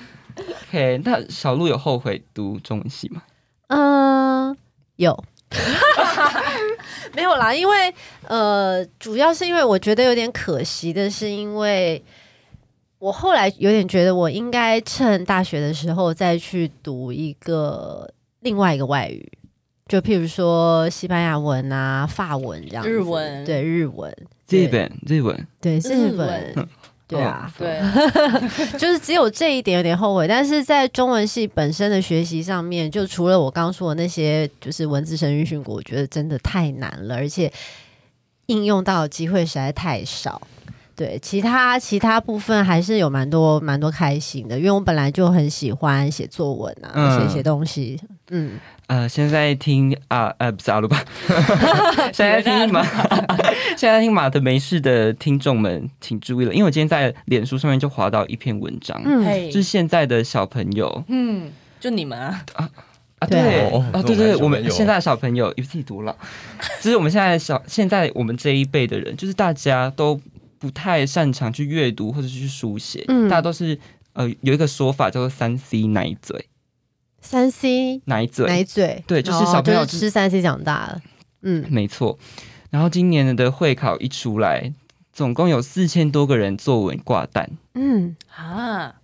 [0.67, 3.21] OK，那小鹿有后悔读中文系吗？
[3.67, 4.57] 嗯，
[4.97, 5.23] 有。
[7.15, 7.93] 没有啦，因为
[8.27, 12.03] 呃，主要是因为我觉得有点可惜的是，因为
[12.99, 18.09] 我后来有点觉得我应该趁大学的时候再去读一个
[18.41, 19.31] 另外一个外语，
[19.87, 24.13] 就譬如说西班牙文啊、法文这样子，日文对日文，
[24.49, 26.67] 日本日文，对日文，
[27.07, 27.79] 对啊，对，
[28.77, 37.51] 就是只有这一点有点后悔，但是在中文系本身的学习上面，就除了我刚说的那些，就是文字声韵训诂，我觉得真的太难了，而且
[38.47, 40.41] 应用到的机会实在太少。
[40.97, 47.99] 对，其他其他部分还是有蛮多蛮多开心的，因为我本来就很喜欢写作文啊，嗯写写东西。
[48.31, 48.53] 嗯，
[48.87, 50.99] 呃，现在听啊呃不是阿鲁巴，
[52.11, 52.83] 现在听马
[53.77, 62.43] 现在听马的没事的听众们请注意了，因为我今天在脸书上面就划到一篇文章，嗯就是现在的小朋友嗯，就你们啊，
[63.19, 66.13] 啊，对对哦啊，对对，我我们现在的小朋友，以为自己读了，
[66.81, 70.19] 就是我们现在小现在我们这一辈的人，就是大家都
[70.59, 73.27] 不太擅长去阅读或者是去书写，嗯。
[73.29, 73.77] 大家都是
[74.13, 76.47] 呃有一个说法叫做三 C 奶嘴。
[77.19, 81.01] 三 C 奶嘴，奶嘴，对就是哦小朋友就是吃三 C 长大了。
[81.41, 82.17] 嗯，没错。
[82.69, 84.71] 然后今年的会考一出来，
[85.11, 88.95] 总共有四千多个人作文挂单，嗯，啊，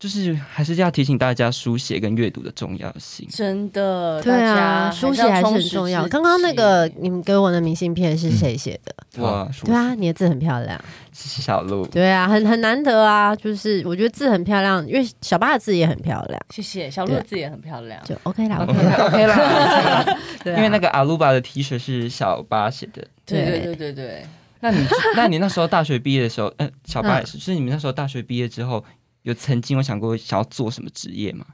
[0.00, 3.28] 就是还是要提醒大家书写跟阅读的重要性。
[3.30, 6.08] 真的，对啊，家书写还是很重要。
[6.08, 9.22] 刚刚那个你们给我的明信片是谁写的？
[9.22, 10.82] 哇，书对啊，你的字很漂亮。
[11.12, 11.86] 谢谢小鹿。
[11.88, 19.06] 对啊，很很难得啊，就是我觉得字很漂亮，因为小八的字也很漂亮，谢谢小鹿的字也很漂亮，就 OK 啦 OK，OK 啦。
[19.06, 23.06] OK 啦， 对啊因为那个阿鲁巴的 T 恤是小八写的。
[23.26, 24.26] 对对对对对对，
[24.60, 28.82] 那你那你那时候大学毕业的时候，呃，小八也嗯是，就是你们那时候大学毕业之后，
[29.22, 31.46] 有曾经有想过想要做什么职业吗？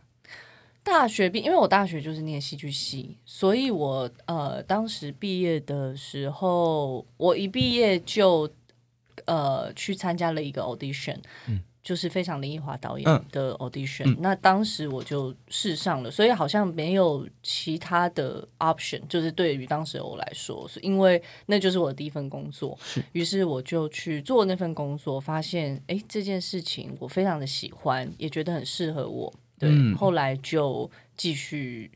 [0.83, 8.49] 大学毕，因为我大学就是念戏剧系，所以我呃当时毕业的时候，我一毕业就
[9.25, 11.19] 呃去参加了一个 audition，、
[11.87, 22.77] 就是非常林奕华导演嗯的 audition、嗯那当时我就试上了，所以好像没有其他的 option，就是对于当时的我来说，是因为那就是我的第一份工作，
[23.13, 29.33] 于是我就去做那份工作，发现哎这件事情我非常的喜欢，也觉得很适合我。
[29.57, 31.89] 对，嗯后来就继续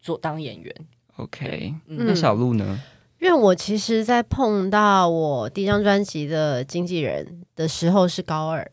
[0.00, 0.74] 做当演员。
[1.18, 2.82] OK，嗯那小鹿呢？
[3.20, 8.70] 因为我其实，在碰到我第一张专辑的经纪人的时候是高二，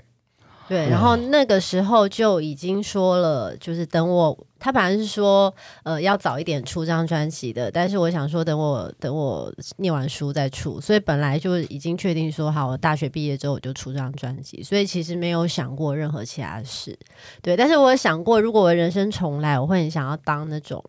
[0.67, 16.97] 对，然后那个时候就已经说了，就是等我，他本来是说，呃，要早一点出这张专辑的，但是我想说，等我等我念完书再出，所以本来就已经确定说，好，我大学毕业之后我就出这张专辑，所以其实没有想过任何其他的事，
[17.41, 20.83] 对，但是我有想过，如果我人生重来，我会很想要当那种。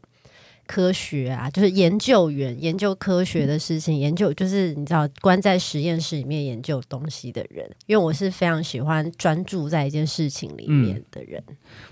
[0.67, 11.43] 科学啊，就是研究员，研究科学的事情，研究就是你知道关在实验室里面研究东西的人，因为我是非常喜欢专注在一件事情里面的人。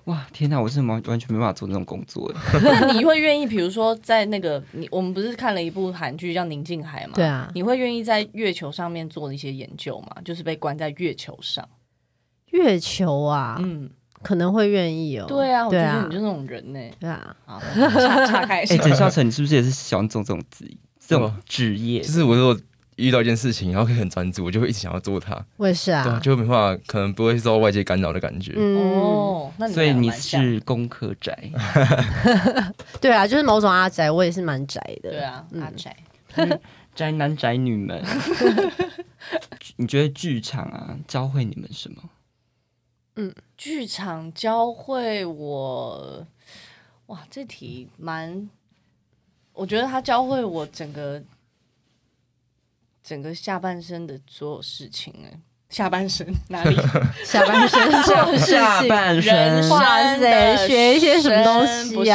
[0.04, 2.38] 哇，天哪，我是完完全没办法做那种工作的。
[2.62, 7.12] 那 你会愿意，比如说在那个你我们不是看了一部韩剧叫《宁静海》吗？
[7.14, 10.16] 对啊你会愿意在月球上面做一些研究吗？
[10.24, 11.68] 就是被关在月球上。
[12.50, 13.88] 月球啊，嗯，
[14.22, 15.26] 可能会愿意哦。
[15.26, 16.80] 对啊，我觉得你，就那种人呢。
[17.00, 18.82] 对啊，好，岔岔开一哎，下。
[18.82, 20.70] 简孝成，你是不是也是喜欢做这种职
[21.06, 22.08] 这种哦职业就？
[22.12, 22.58] 是我如果
[22.96, 28.52] 遇到一件事情，然后可以很专注，我就会一直想要做它，我也是对啊，啊，就没办法，可能不会受到外界干扰的感觉。
[28.56, 31.50] 嗯，哦，那你所以你是功课宅，
[33.00, 35.10] 对啊，就是某种阿宅，我也是蛮宅的。
[35.10, 35.96] 对啊，嗯阿宅。
[36.94, 38.02] 宅男宅女们，
[39.76, 41.96] 你觉得剧场啊教会你们什么？
[43.56, 46.26] 剧场教会我，
[47.06, 48.48] 哇，这题蛮，
[49.52, 51.22] 我觉得它教会我整个
[53.02, 56.26] 整个下半身的所有事情哎，下半身？
[56.48, 56.74] 哪里？
[57.24, 58.02] 下半身？
[58.02, 59.62] 做的事下情，半人身。
[59.62, 62.10] 生哇塞的学一些什么东西不是，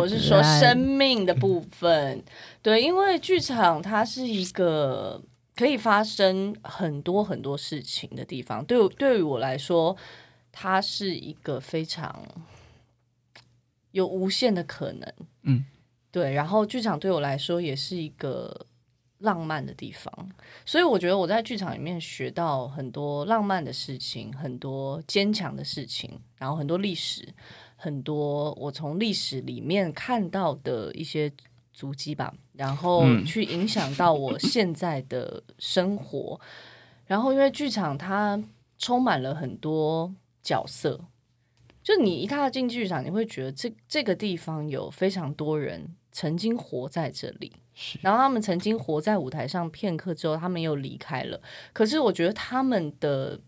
[0.00, 2.22] 我是说生命的部分。
[2.62, 5.20] 对，因为剧场它是一个
[5.54, 8.64] 可以发生很多很多事情的地方。
[8.64, 9.96] 对对于我来说，
[10.60, 12.20] 它是一个非常
[13.92, 15.12] 有无限的可能。
[15.42, 15.64] 嗯，
[16.10, 16.32] 对。
[16.32, 18.66] 然后剧场对我来说也是一个
[19.18, 20.12] 浪漫的地方，
[20.66, 27.32] 所以我觉得我在剧场里面学到很多浪漫的事情，很多坚强的事情，然后很多历史，
[27.76, 31.30] 很多我从历史里面看到的一些
[31.72, 36.40] 足迹吧，然后嗯去影响到我现在的生活。
[37.06, 38.42] 然后因为剧场它
[38.76, 41.04] 充满了很多角色，
[41.82, 51.40] 就你一踏进剧场，你会觉得这这个地方有非常多人曾经活在这里，是然后他们曾经活在舞台上片刻之后，他们又离开了。
[51.72, 53.40] 可是我觉得他们的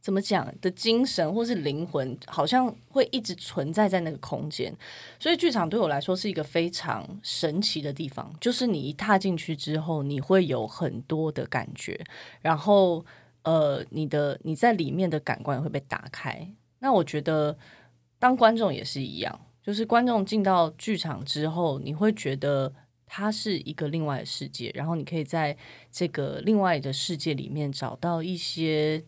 [0.00, 4.72] 怎么讲的精神或是灵魂，好像会一直存在在那个空间。
[5.18, 12.04] 所以剧场对我来说是一个非常神奇的地方，就是你一踏进去之后，你会有很多的感觉，
[12.40, 13.04] 然后
[13.46, 16.52] 呃，你的你在里面的感官会被打开。
[16.80, 17.56] 那我觉得
[18.18, 22.74] 当观众也是一样，就是观众进到剧场之后，你会觉得
[23.06, 25.56] 它是一个另外的世界，然后你可以在
[25.92, 29.04] 这个另外的世界里面找到一些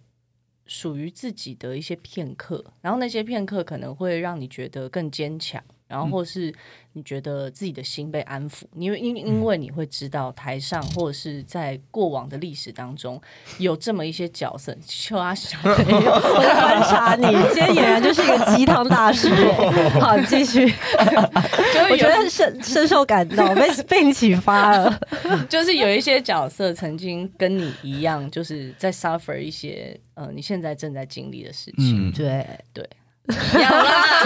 [0.66, 6.55] 属于自己的一些片刻，然后那些片刻可能会让你觉得更坚强，然后或是
[6.92, 13.20] 你觉得自己的心被安抚，因为因因为你会知道台上或者是在过往的历史当中
[13.59, 17.24] 有这么一些角色，就啊小朋友， 我在观察你，
[17.55, 19.29] 今天俨然就是一个鸡汤大师。
[19.98, 20.64] 好，继续。
[21.90, 25.01] 我觉得深深受感动，被被你启发了。
[25.48, 32.11] 就是有一些角色曾经跟你一样，就是在 suffer 一些呃你现在正在经历的事情。
[32.11, 33.08] 嗯，对，一
[33.61, 34.23] 样啦，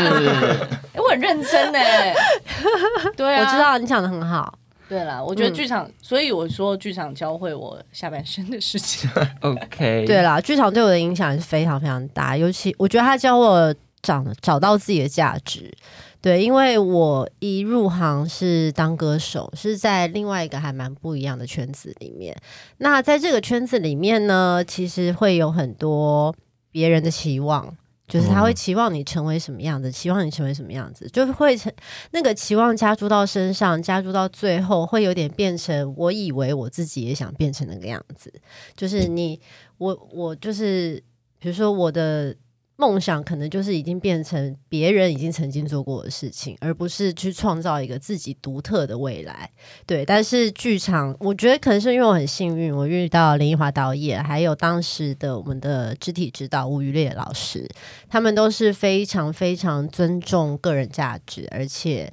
[0.93, 2.15] 哎我很认真哎，
[3.17, 3.59] 对啊，我知。
[3.59, 4.59] 道你讲的很好。
[4.88, 9.09] 对了，我觉得嗯剧场，所以我说剧场教会我下半生的事情。
[9.41, 15.73] OK，对啦，剧场对我的影响是非常非常大，尤其我觉得他教我找找到自己的价值。
[16.21, 22.37] 对，因为我一入行是当歌手，是在另外一个还蛮不一样的圈子里面。
[22.79, 26.33] 那在这个圈子里面呢，其实会有很多
[26.71, 27.75] 别人的期望，
[28.12, 28.55] 就是他会嗯。
[28.55, 31.72] 期望你成为什么样子，期望你成为什么样子，就会成
[32.11, 38.31] 那个期望加注到身上，加注到最后，会有点变成我以为我自己也想变成那个样子，
[38.77, 39.40] 就是你
[39.79, 41.03] 我我就是，
[41.38, 42.37] 比如说我的
[42.77, 49.51] 梦想可能就是已经变成别人已经曾经做过的事情，而不是去创造一个自己独特的未来。
[49.87, 57.69] 对，但是剧场，我觉得可能是因为我很幸运，我遇到林奕华导演，还有当时的我们的肢体指导吴于烈老师，
[58.09, 62.13] 他们都是非常非常尊重个人价值，而且。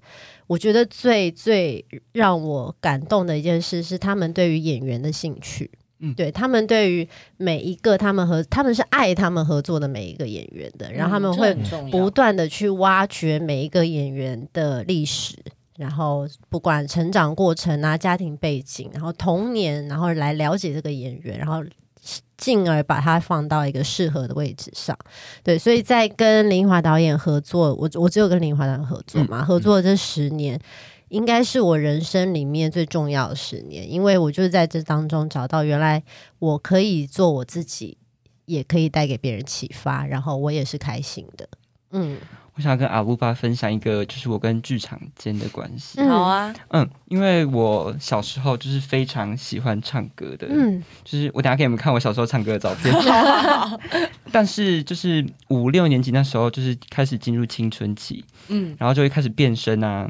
[0.49, 5.69] 我觉得最最让我感动的一件事是他们对于演员的兴趣，
[6.01, 7.07] 嗯对他们对于
[7.37, 11.53] 每一个他们和他们是爱他们合作的每一个演员的，然后他们会
[11.91, 15.35] 不断的去挖掘每一个演员的历史，
[15.77, 21.61] 然后不管成长过程啊、家庭背景，然后童年，然后来了解这个演员，然后
[22.37, 24.97] 进而把它放到一个适合的位置上。
[25.43, 30.57] 对，所以在跟林华导演合作，我我只有跟林华导演合作嘛，合作这十年。
[31.09, 36.01] 应该是我人生里面最重要的十年，因为我就是在这当中找到原来
[36.39, 37.97] 我可以做我自己，
[38.45, 41.47] 也可以带给别人启发，然后我也是开心的。
[41.91, 42.17] 嗯，
[42.53, 45.99] 我想跟阿鲁巴分享一个，就是我跟剧场间的关系。
[45.99, 52.93] 嗯好啊，嗯，因为我小时候就是非常喜欢唱歌的，嗯，就是我等下给你们看我小时候唱歌的照片。
[54.31, 60.07] 但是就是五六年级那时候，就是开始进入青春期，嗯然后就会开始变声啊，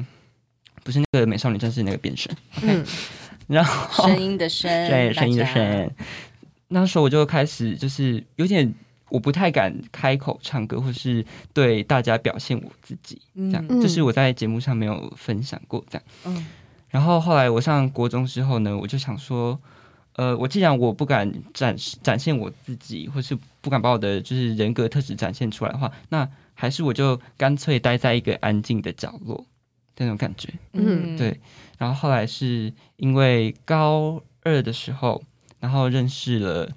[0.90, 2.84] 不是那个美少女战士那个变身，嗯。
[3.46, 5.92] 然后声音的声，对声音的，声。
[6.70, 8.74] 那时候我就开始就是有点
[9.10, 11.24] 我不太敢开口唱歌，或是
[11.54, 13.80] 对大家表现我自己，这样，嗯。
[13.80, 16.04] 这是我在节目上没有分享过这样。
[16.26, 16.48] 嗯。
[16.90, 19.60] 然后后来我上国中之后呢，我就想说，
[20.14, 29.38] 呃，我既然我不敢展示展现我自己，或是不敢把我的就是人格特质展现出来的话，那还是我就干脆待在一个安静的角落。
[29.38, 29.44] 的
[30.00, 30.50] 那种感觉。
[30.74, 31.16] 嗯。
[31.16, 31.40] 对，
[31.78, 35.22] 然后后来是因为高二的时候，
[35.60, 36.70] 然后认识了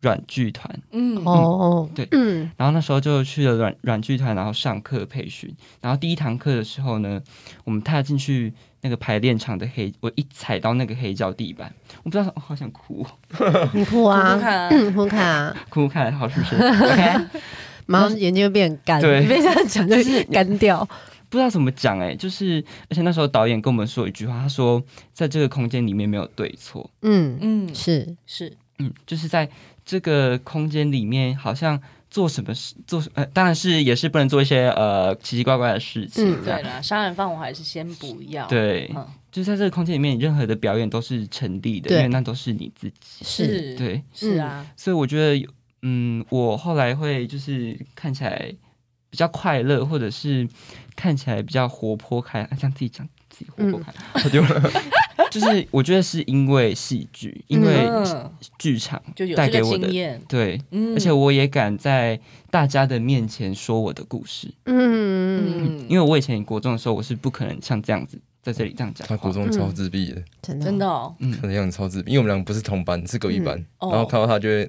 [0.00, 1.22] 软剧团，嗯。
[1.24, 2.08] 哦，对。
[2.10, 2.50] 嗯。
[2.56, 5.54] 然后那时候就去了软软剧团，然后上课培训。
[5.80, 7.20] 然后第一堂课的时候呢，
[7.64, 13.06] 我们踏进去那个排练场的黑，我一踩到那个黑胶地板，我不知道，哦、好想哭，
[13.74, 14.68] 你哭不啊，看啊。
[14.70, 16.56] 嗯，哭看啊， 哭看来好是不是？
[16.56, 17.40] OK，
[17.84, 19.26] 马上眼睛就变干，对。
[19.26, 20.88] 被这样讲就是干掉。
[21.30, 24.82] 不知道怎么讲哎、就是而且那时候导演跟我们说一句话，他说
[25.14, 28.52] 在这个空间里面没有对错，嗯，嗯是，是。
[28.78, 29.48] 嗯，就是在
[29.84, 36.44] 这个空间里面，好像做什么事做呃，当然是也是不能做一些呃奇奇怪怪的事情，嗯。
[36.44, 38.46] 对啦，杀人放火还是先不要。
[38.46, 39.06] 对，嗯。
[39.30, 43.22] 就是在这个空间里面，你任何的表演都是成立的，因为那都是你自己。
[43.22, 45.46] 是，对，是啊，所以我觉得，
[45.82, 48.52] 嗯，我后来会就是看起来
[49.08, 50.48] 比较快乐，或者是
[51.00, 54.62] 看起来比较活泼开，啊这样自己讲自己活泼开，好丢人。
[55.30, 60.92] 就是我觉得是因为戏剧，因为嗯，剧场就有这个带给我的经验，对，嗯。
[60.94, 62.18] 而且我也敢在
[62.50, 69.32] 大家的面前说我的故事，嗯，嗯，因为我以前国中的时候，我是不可能像这样子在这里这样讲他国。
[69.32, 73.90] 中超自闭的，真的真的哦，他的样子超自闭，因为我们两个不是同班，是隔壁班，嗯。
[73.90, 74.68] 然后看到他就会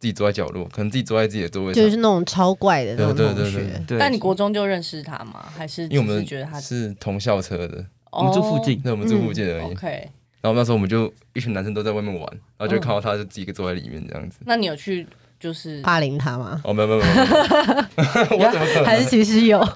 [0.00, 5.44] 自己坐在角落，可能自己坐在自己的座位上，就是那种超怪的那种对同学对对对，对，但你国中就认识他吗？
[5.54, 9.72] 还是因为我们只是觉得他是同校车的，我们住附近，对，我们住附近而已。
[9.72, 10.08] ？OK，
[10.40, 14.38] 然后那时候我们就一群男生都在外面玩，然后就看到他就自己一个坐在里面这样子。
[14.46, 15.06] 那你有去
[15.40, 16.60] 就是霸凌他吗？
[16.64, 17.14] 哦，没有没有没有，
[18.38, 19.06] 我怎么可能还是？
[19.08, 19.58] 其实有？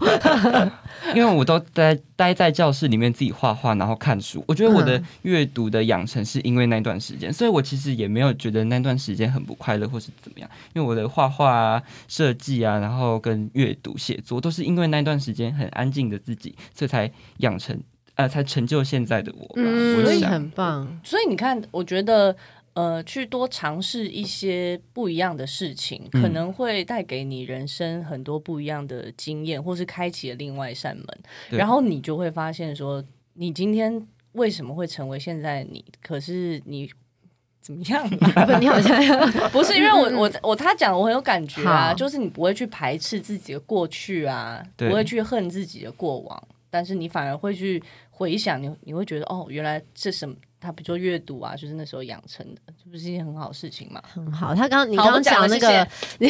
[1.15, 4.43] 因为我都待待在教室里面自己画画，然后看书。
[4.47, 10.49] 我觉得我的嗯阅读的养成是因为那段时间，所以我其实也没有觉得那段时间很不快乐或是怎么样。
[10.75, 17.79] 因为我的画画啊、设计啊，然后跟阅读、写作，都是因为那段时间很安静的自己，所以才养成
[18.17, 19.55] 呃，才成就现在的我吧。
[19.57, 21.01] 嗯，所以很棒。
[21.03, 22.35] 所以你看，我觉得
[22.75, 31.07] 呃，去多尝试一些不一样的事情，嗯可能会带给你人生很多不一样的经验，或是开启了另外一扇门。
[31.51, 33.03] 然后你就会发现说，
[33.35, 35.85] 你今天为什么会成为现在你？
[36.03, 36.91] 可是你。
[37.65, 38.07] 怎么样？
[38.47, 38.95] 不，你好像
[39.51, 50.35] 不是因为我我我他讲我很有感觉啊，就是你不会去排斥自己的过去啊，不会去恨自己的过往，但是你反而会去回想，你你会觉得哦，原来这什么？
[50.65, 54.03] 他比如说阅读啊，就是那时候养成的，这不是一件很好事情吗？
[54.13, 54.55] 很好。
[54.55, 55.87] 他刚你刚刚讲那个，
[56.19, 56.29] 你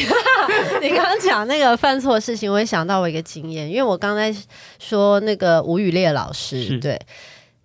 [0.82, 4.34] 你刚刚讲那个犯错的事情，我也想到我一个经验，因为我刚才
[4.78, 7.00] 说那个吴宇烈老师，对。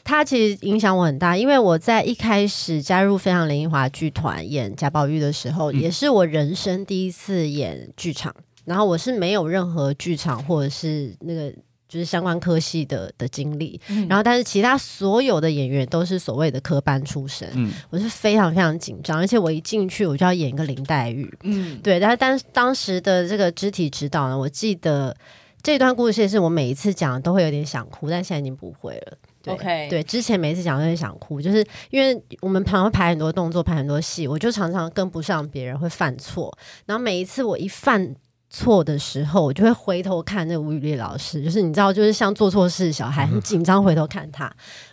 [0.01, 8.33] 他其实影响我很大，因为我在一开始加入非常林奕华剧团演贾宝玉的时候，嗯也是我人生第一次演剧场，
[8.65, 11.53] 然后我是没有任何剧场或者是那个
[11.89, 25.17] 就是相关科系的的经历，然后但是其他所有的演员都是所谓的科班出身，嗯，我是非常非常紧张，而且我一进去我就要演一个林黛玉，嗯，对，但是当当时的这个肢体指导呢，我记得
[25.63, 29.17] 这段故事也是我每一次讲都会有点想哭，但现在已经不会了。
[29.41, 36.55] 对 OK 对，之前每一次讲都会想哭，就是因为我们常常会排很多动作，排很多戏，我就常常跟不上别人，会犯错。
[36.85, 38.13] 然后每一次我一犯
[38.49, 44.51] 错的时候，我就会回头看那个吴宇丽老师，就是你知道，就是像做错事的小孩，很紧张，回头看他。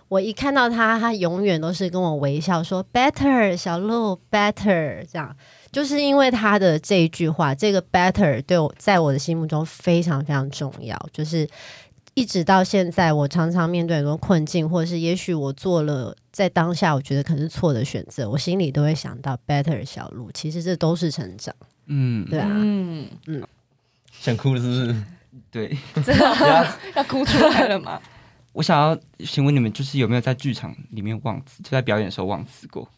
[0.09, 5.35] 我一看到他，他永远都是跟我微笑说 “better”，小鹿 “better” 这样。
[5.73, 10.97] 就是因为他的这一句话，这个 better 对我在我的心目中非常非常重要。
[11.13, 11.49] 就是
[12.15, 20.31] 一直到现在，我常常面对很多困境，或者是也许我做了在当下我觉得可能是错的选择，我心里都会想到 better 小鹿。
[20.33, 21.53] 其实这都是成长，
[21.87, 22.49] 嗯，对啊。
[22.51, 23.43] 嗯嗯，
[24.13, 24.97] 想哭了是不是？
[25.51, 25.77] 对。
[26.05, 28.01] 真的 要哭出来了吗？
[28.53, 32.89] 我想要询问你们，就是有没有在剧场里面忘词，就在表演的时候忘词过？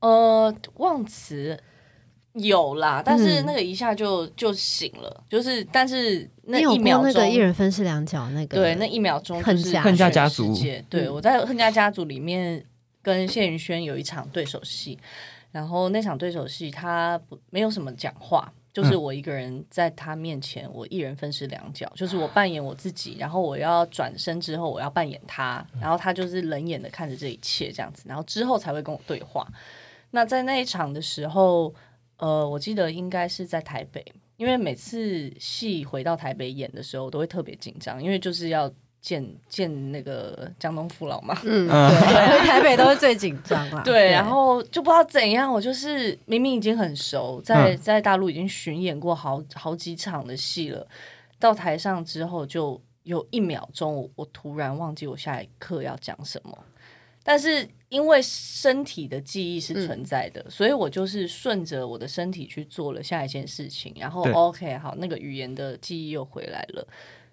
[0.00, 1.56] 呃，忘词
[2.32, 8.56] 有啦，但是嗯那个一下就就醒了，就是但是那一秒钟那个一人分饰两角那个？
[8.56, 10.54] 对，那一秒钟就是恨家恨家家族
[10.88, 12.64] 对，嗯我在恨家家族里面
[13.00, 14.98] 跟谢云轩有一场对手戏，
[15.50, 18.52] 然后那场对手戏他不没有什么讲话。
[18.72, 29.44] 就是嗯我一个人在他面前，我一人分饰两角，就是我扮演我自己，然后我要转身之后，我要扮演他，然后他就是冷眼的看着这一切这样子，然后之后才会跟我对话。
[30.12, 31.74] 那在那一场的时候，
[32.18, 34.04] 呃，我记得应该是在台北，
[34.36, 41.34] 因为每次戏回到台北演的时候，我都会特别紧张，因为就是要见见那个江东父老嘛。
[41.44, 43.82] 嗯，对，台北都是最紧张啦。
[43.86, 50.86] 对，然后就不知道怎样，我就是明明已经很熟，在在大陆已经巡演过好好几场的戏了，
[51.38, 56.56] 到台上之后就有一秒钟，我突然忘记我下一刻要讲什么，
[57.22, 66.86] 但是因为身体的记忆是存在的，所以我就是顺着我的身体去做了下一件事情，然后 OK 好，那个语言的记忆又回来了。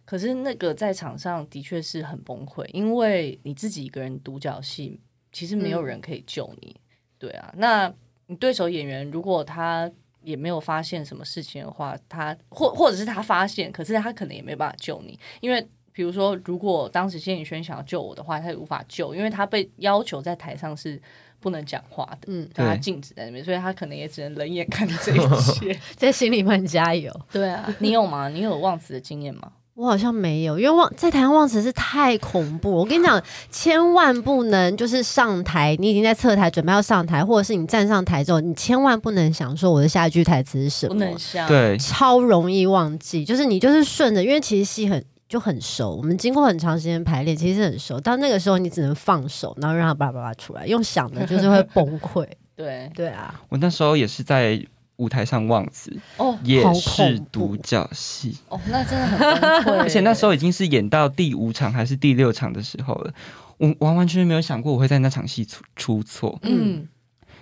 [0.08, 5.02] 可是那个在场上的确是很崩溃，因为你自己一个人独角戏，
[5.34, 6.74] 其实没有人可以救你。
[7.20, 7.94] 对啊，那
[8.28, 9.92] 你对手演员如果他
[10.24, 21.02] 也没有发现什么事情的话，他或或者是他发现，可是他可能也没办法救你，因为比如说，如果当时谢颖轩想要救我的话，他也无法救，因为他被要求在台上是
[21.40, 25.78] 不能讲话的，嗯，对他禁止在那边，所以他可能也只能冷眼看着这一切。
[25.98, 27.12] 在心里面加油。
[27.32, 28.30] 对啊，你有吗？
[28.30, 29.52] 你有忘词的经验吗？
[29.78, 32.72] 我好像没有，因为忘在台湾忘词是太恐怖。
[32.72, 33.22] 我跟你讲，
[33.52, 43.24] 千万不能就是上台，你已经在侧台准备要上台，或者是你站上台之后，你千万不能想说我的下一句台词是什么不能，想，对，超容易忘记。
[43.24, 48.00] 就是你就是顺着，因为其实戏很就很熟，我们经过很长时间排练，其实很熟。
[48.00, 52.28] 到那个时候，你只能放手，然后让它叭叭叭出来，用想的就是会崩溃。
[52.58, 54.60] 对对啊，我那时候也是在
[54.98, 59.72] 舞台上忘词，哦也是独角戏，哦，那真的很崩溃。
[59.82, 63.14] 而且那时候已经是演到第五场还是第六场的时候了，
[63.58, 66.40] 我完完全全没有想过我会在那场戏出出错。
[66.44, 66.88] 嗯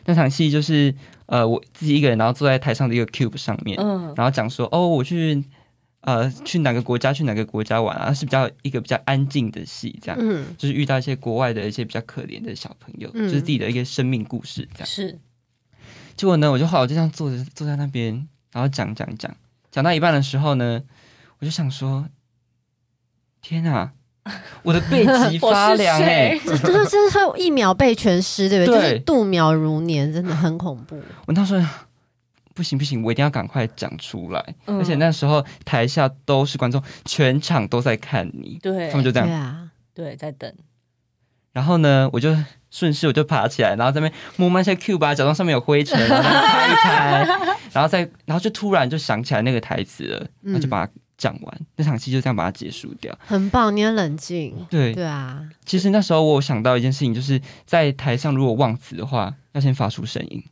[0.07, 0.93] 那场戏就是
[1.25, 5.43] 呃我自己一个人，然后坐在台上的一个 cube 上面，嗯然后讲说哦我去
[6.01, 10.17] 呃去哪个国家去哪个国家玩啊，是比较一个比较安静的戏，这样。
[10.21, 14.87] 嗯就是遇到一些国外的一些比较可怜的小朋友，嗯就是自己的一个生命故事这样。
[14.87, 15.17] 是
[16.15, 19.35] 结果呢，我就好，我就这样坐着坐在那边，然后讲讲讲，
[19.71, 20.81] 讲到一半的时候呢，
[21.39, 22.07] 我就想说，
[23.41, 23.91] 天啊，
[24.63, 28.79] 我的背脊 发凉哎、这就是真的会一秒背全湿，对不对？
[28.79, 28.89] 对。
[28.91, 30.99] 就是度秒如年，真的很恐怖。
[31.27, 31.67] 我那时候
[32.53, 34.77] 不行不行，我一定要赶快讲出来，嗯。
[34.79, 38.89] 而且那时候台下都是观众，全场都在看你，对。
[38.89, 40.51] 他们就这样，对啊，对，在等。
[41.51, 42.35] 然后呢，我就
[42.75, 47.25] 顺势我就爬起来，然后在那边摸摸一下 Q 吧，假装上面有灰尘， 然后拍一拍，
[47.71, 53.17] 然后再然后就突然就想起来那个台词了，然后就把它讲完，那场戏就这样把它结束掉。
[53.25, 54.53] 很棒，你很冷静。
[54.69, 60.43] 对，对啊，其实那时候我想到一件事情，就是在台上如果忘词的话，要先发出声音。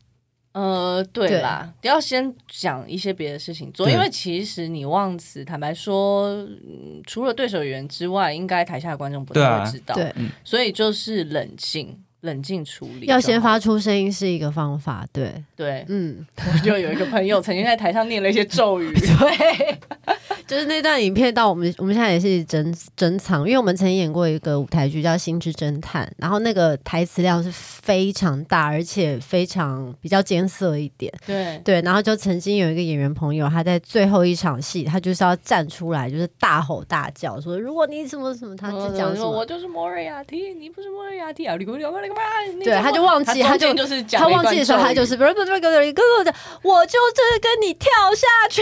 [0.53, 10.13] 呃，对啦，要先讲一些别的事情做，因为其实你忘词，坦白说，嗯除了对手员之外，应该台下的观众不太会知道，对，
[10.43, 15.05] 所以就是冷静，冷静处理，要先发出声音是一个方法。
[15.11, 19.77] 对，对，嗯，我就有一个朋友曾经在台上念了一些咒语， 对，
[20.47, 31.13] 就是那段影片到我们我们现在也是珍珍藏，因为我们曾经演过一个舞台剧叫《心之侦探》，然后那个台词量是非常大，而且非常比较艰涩一点。
[31.27, 39.15] 对，对，然后就曾经有一个演员朋友，他在最后一场戏，他就是要站出来，就是大吼大叫说：“如果你什么什么，他就讲什么。
[39.17, 41.57] 说我就是莫瑞亚蒂，你不是莫瑞亚蒂啊！
[41.57, 41.77] 你给我
[42.63, 45.71] 对他就忘记他就就是讲他忘记的时候，他就是不是不是不是跟
[46.63, 48.61] 我就是跟你跳下去。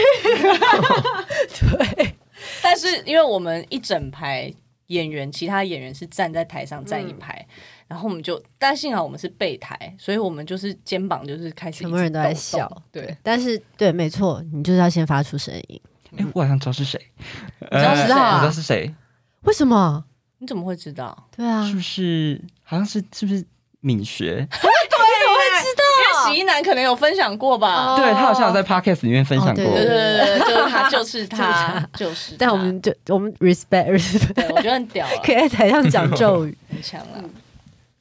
[1.76, 2.14] 对，
[2.62, 4.52] 但是因为我们一整排
[4.88, 7.46] 演员，其他演员是站在台上站一排，
[7.86, 15.80] 然后我们就，但幸好我们是备台，所以我们就是肩膀就是开始全部人都在笑对，但是对，没错，你就是要先发出声音。
[16.18, 17.00] 哎、我好像知道是谁，
[17.70, 18.94] 知道是谁呃啊我知道是谁，
[19.42, 20.04] 为什么？
[20.42, 21.16] 你怎么会知道？
[21.36, 22.40] 对啊是，不是？
[22.64, 23.44] 好像是是不是
[23.80, 24.38] 敏学？
[24.38, 27.94] 因为洗衣男可能有分享过吧？
[27.94, 29.62] 哦对他好像有在 podcast 里面分享过。
[29.64, 32.36] 哦对对对对，就是他， 就是他，就是他。
[32.40, 36.56] 但我们就我们 respect respect，对我觉得很屌啊，可以在台上讲咒语。
[36.68, 37.22] 很强啊。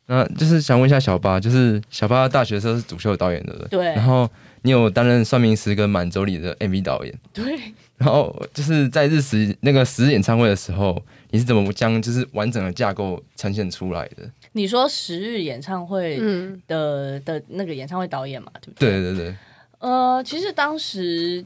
[0.08, 3.70] 那就是想问一下小八，就是小八大学的时候是主秀导演对不对？
[3.70, 4.28] 对然后
[4.64, 7.44] 你有担任算命师跟满洲里的 MV 导演，对，
[7.98, 11.02] 然后就是在日时那个十日演唱会的时候，
[11.32, 14.30] 你是怎么将就是完整的架构呈现出来的？
[14.52, 19.02] 你说十日演唱会嗯，的的那个演唱会导演嘛，对不对？
[19.02, 19.36] 对对对，
[19.80, 21.44] 呃，其实当时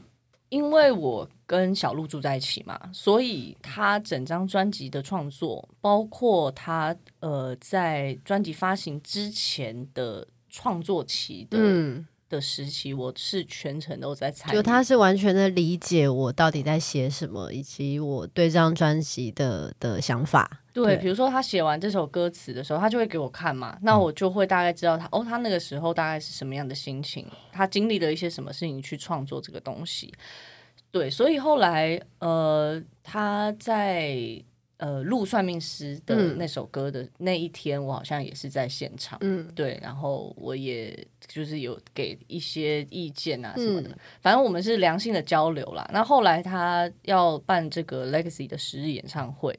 [0.48, 14.56] 因为我跟小鹿住在一起嘛，所以他整张专辑的创作，包括他呃在专辑发行之前的创作期的、嗯，的时期，我是全程都在参与。
[14.56, 20.62] 就他是完全的理解我到底在写什么，以及我对这张专辑的的想法。
[20.72, 30.12] 对，对比如说他写完这首歌词的时候，他就会给我看嘛，那我就会大概知道他哦，他那个时候大概是什么样的心情，他经历了一些什么事情去创作这个东西。
[30.90, 34.16] 对，所以后来呃，他在
[34.78, 39.18] 呃录算命师的嗯那首歌的那一天，我好像也是在现场。
[39.22, 45.88] 嗯对，然后我也就是有给一些意见啊什么的，嗯反正我们是良性的交流啦。
[45.92, 49.58] 那后来他要办这个 Legacy 的十日演唱会，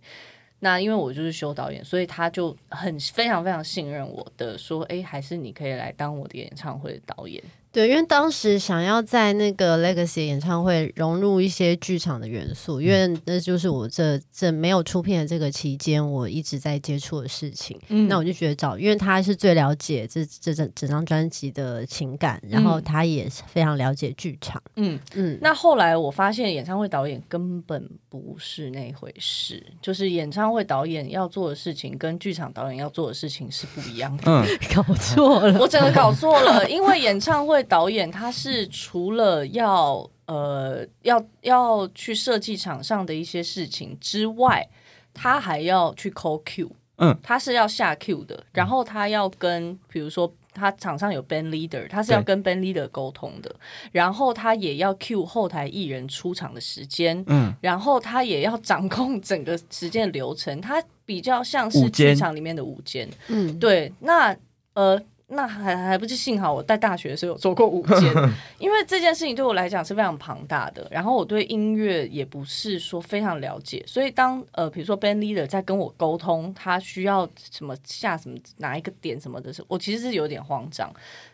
[0.59, 7.43] 那因为我就是修导演，所以他就很非常非常信任我的，说，哎，还是你可以来当我的演唱会的导演。
[7.77, 17.79] 对，因为当时想要在那个 Legacy 演唱会融入一些剧场的元素，因为那就是我这这没有出片的这个期间，我一直在接触的事情。
[17.89, 24.59] 嗯那我就觉得找，因为他是最了解这这整整张专辑的情感，然后嗯他也是非常了解剧场。
[24.77, 34.23] 嗯，嗯，那后来我发现演唱会导演根本不是那回事，就是演唱会导演要做的事情跟剧场导演要做的事情是不一样的。
[34.25, 35.59] 嗯， 搞错了。
[35.59, 44.67] 我整个搞错了，因为演唱会导演他是除了要呃要要去设计场上的一些事情之外，
[45.13, 50.33] 他还要去抠 Q，嗯，他是要下 Q 的，然后他要跟比如说。
[50.59, 53.55] 他场上有 band leader，他是要跟 band leader 沟通的，
[53.91, 64.35] 然后他也要 Q 后台艺人出场的时间，嗯，然后他也要掌控整个时间流程，他比较像是剧场里面的舞间，嗯，对，那
[64.73, 64.99] 呃，
[65.29, 68.13] 那还还不是幸好我在大学的时候有做过五间，
[68.59, 70.87] 因为这件事情对我来讲是非常庞大的。
[70.89, 80.89] 然后我对音乐也不是说非常了解，所以当呃比如说 band leader 在跟我沟通，他需要什么下什么哪一个点什么的时候，我其实是有点慌张。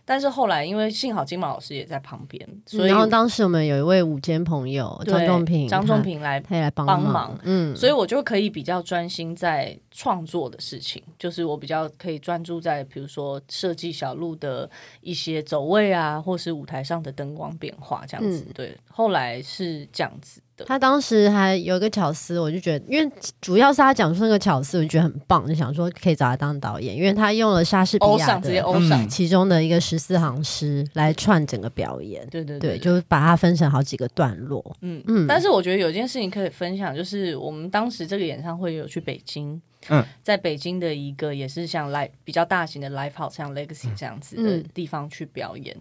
[0.06, 7.40] 但是后来因为幸好金毛老师也在旁边，所以然后当时我们有一位午间朋友对张仲平，张仲平来他，也来帮帮忙。
[7.44, 14.70] 嗯，所以我就可以比较专心在创作的事情，就是我比较可以专注在比如说设计小路的
[15.02, 18.46] 一些走位啊，或是舞台上的灯光变化这样子。
[18.48, 18.54] 嗯。
[18.54, 20.66] 对，后来是这样子的。
[20.66, 34.64] 他当时还有一个巧思，我就觉得，因为主要是他讲出那个巧思，我就觉得很棒，就想说可以找他当导演，因为他用了莎士比亚直接的其中的一个十四行诗来串整个表演，对对对，就是把它分成好几个段落。
[34.82, 35.28] 嗯嗯嗯。
[35.28, 39.62] 但是我觉得有一件事情可以分享，就是我们当时这个演唱会有去北京。
[39.90, 45.76] 嗯，在北京的一个也是像 live 比较大型的 live house，像 Legacy 这样子的嗯地方去表演。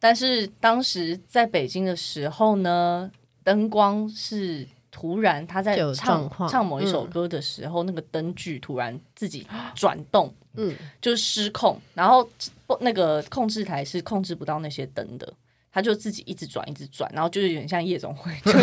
[0.00, 3.10] 但是当时在北京的时候呢，
[3.44, 12.28] 灯光是突然他在唱唱某一首嗯歌的时候，那个灯具突然自己转动，嗯，就是失控，然后
[12.66, 15.32] 不那个控制台是控制不到那些灯的。
[15.74, 18.60] 他就自己一直转，一直转，然后就是有点像夜总会，就 是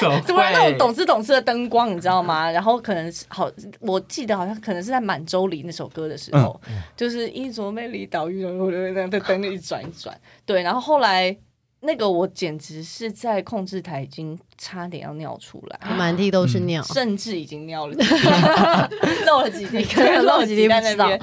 [0.00, 2.50] 突然突然那种会懂之懂事的灯光，你知道吗？
[2.50, 3.48] 然后可能是好，
[3.78, 6.60] 我记得好像可能是在满洲里那首歌的时候，
[6.96, 11.36] 就是一座美丽岛屿，然后那样的灯一直转一直转，对，然后后来
[11.84, 15.94] 那个我简直是在控制台已经差点要尿出来。
[15.96, 17.94] 满地都是尿，甚至已经尿了，
[19.26, 21.20] 漏了几滴，可能漏了几滴在不知道那边。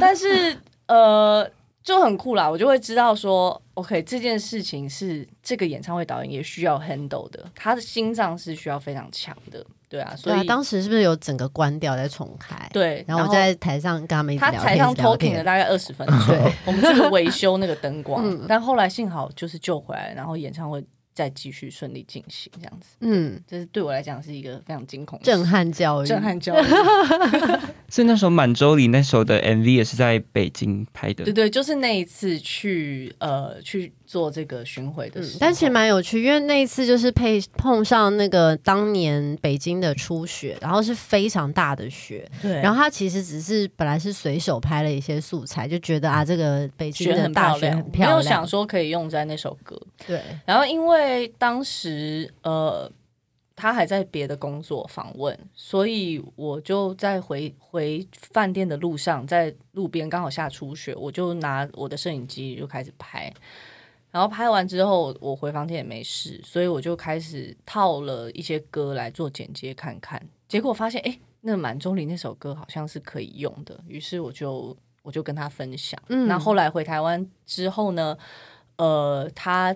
[0.00, 0.56] 但是
[0.86, 1.48] 呃，
[1.82, 15.42] 就很酷啦，我就会知道说，OK，这件事情是这个演唱会导演也需要 handle 的，他的心脏是需要非常强的，对啊，所以当时是不是有整个关掉再重开？，对，然后我在台上跟他们一直他聊天，台上一直聊 talking 了。
[15.42, 20.84] 大概二十分钟，对我们去维修那个灯光， 嗯但后来幸好就是救回来，然后演唱会
[21.14, 26.66] 再继续顺利进行，这样子，嗯，这是对我来讲是一个非常惊恐的、震撼教育，震撼教育。
[27.88, 31.32] 所以那时候满洲里那时候的 MV 也是在北京拍的对。
[31.34, 49.80] 对，就是那一次去呃去做这个巡回的时候，，嗯但其实蛮有趣，因为那一次就是配碰上那个当年北京的初雪，然后是非常大的雪，对，然后他其实只是本来是随手拍了一些素材，就觉得啊，这个北京很的大雪漂亮，很漂亮，没有想说可以用在那首歌。
[50.06, 52.92] 对，然后因为当时呃
[53.56, 63.32] 他还在别的工作访问，所以我就在回回饭店的路上，在路边刚好下初雪，我就拿我的摄影机就开始拍。
[64.12, 70.22] 然后拍完之后，我回房间也没事，所以我就开始套了一些歌来做剪接看看。
[70.46, 76.00] 结果发现，哎，那满洲里那首歌好像是可以用的，于是我就我就跟他分享。
[76.08, 78.16] 嗯那后来回台湾之后呢，
[78.76, 79.74] 呃，他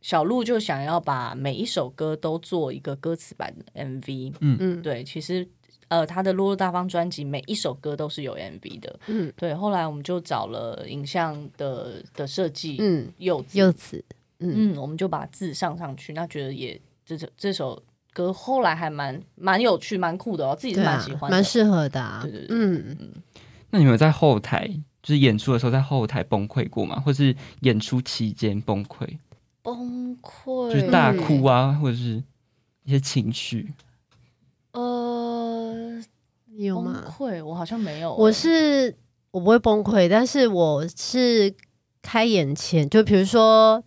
[0.00, 4.34] 小鹿就想要把每一首歌都做一个歌词版的 MV。
[4.40, 5.46] 嗯对，其实
[5.92, 9.00] 呃，他的《落落大方》专辑每一首歌都是有 MV 的。
[9.08, 9.30] 嗯。
[9.36, 14.02] 对，后来我们就找了影像的的设计，嗯，柚子，柚子，
[14.38, 17.82] 嗯嗯，我们就把字上上去，那觉得也这首这首
[18.14, 22.96] 歌后来还蛮蛮有趣、蛮酷的哦，自己是蛮喜，欢的，蛮适合的啊，对对对嗯，
[23.68, 24.66] 那你们有在后台
[25.02, 26.98] 就是演出的时候在后台崩溃过吗？
[27.00, 29.18] 或是演出期间崩溃，
[29.62, 32.22] 崩溃，就是大哭啊，或者是
[32.84, 33.74] 一些情绪？
[34.72, 35.11] 呃，崩
[36.54, 37.04] 你有吗？
[37.08, 38.16] 溃，我好像没有欸。
[38.18, 38.94] 我是
[39.30, 41.52] 我不会崩溃，但是我是
[42.02, 43.82] 开演前，就比如说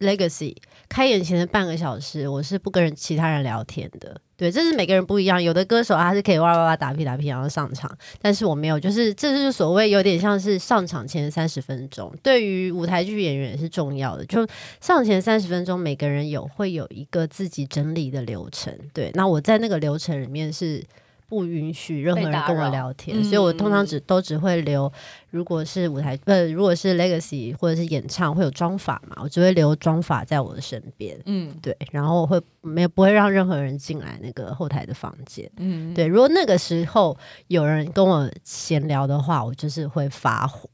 [0.00, 0.54] Legacy
[0.88, 4.20] 开演前的半个小时，我是不跟人其他人聊天的。
[4.36, 5.42] 对，这是每个人不一样。
[5.42, 7.90] 有的歌手他是可以哇哇哇打屁打屁然后上场，
[8.20, 14.26] 但是我没有，就是这就是所谓有点像是上场前三十分钟，对于舞台剧演员也是重要的。
[14.26, 14.46] 就
[14.82, 18.70] 上前三十分钟，每个人有会有一个自己整理的流程。
[18.92, 20.84] 对，那我在那个流程里面是
[21.28, 24.90] 不允许任何人跟我聊天，嗯所以我通常只都只会留，
[25.30, 31.18] 如果是舞台呃，如果是 Legacy 或者是演唱会有妆法嘛，我只会留妆法在我的身边。
[31.26, 35.50] 嗯对，然后我会没有不会让任何人进来那个后台的房间。
[35.56, 37.16] 嗯，对，如果那个时候
[37.48, 40.68] 有人跟我闲聊的话，我就是会发火。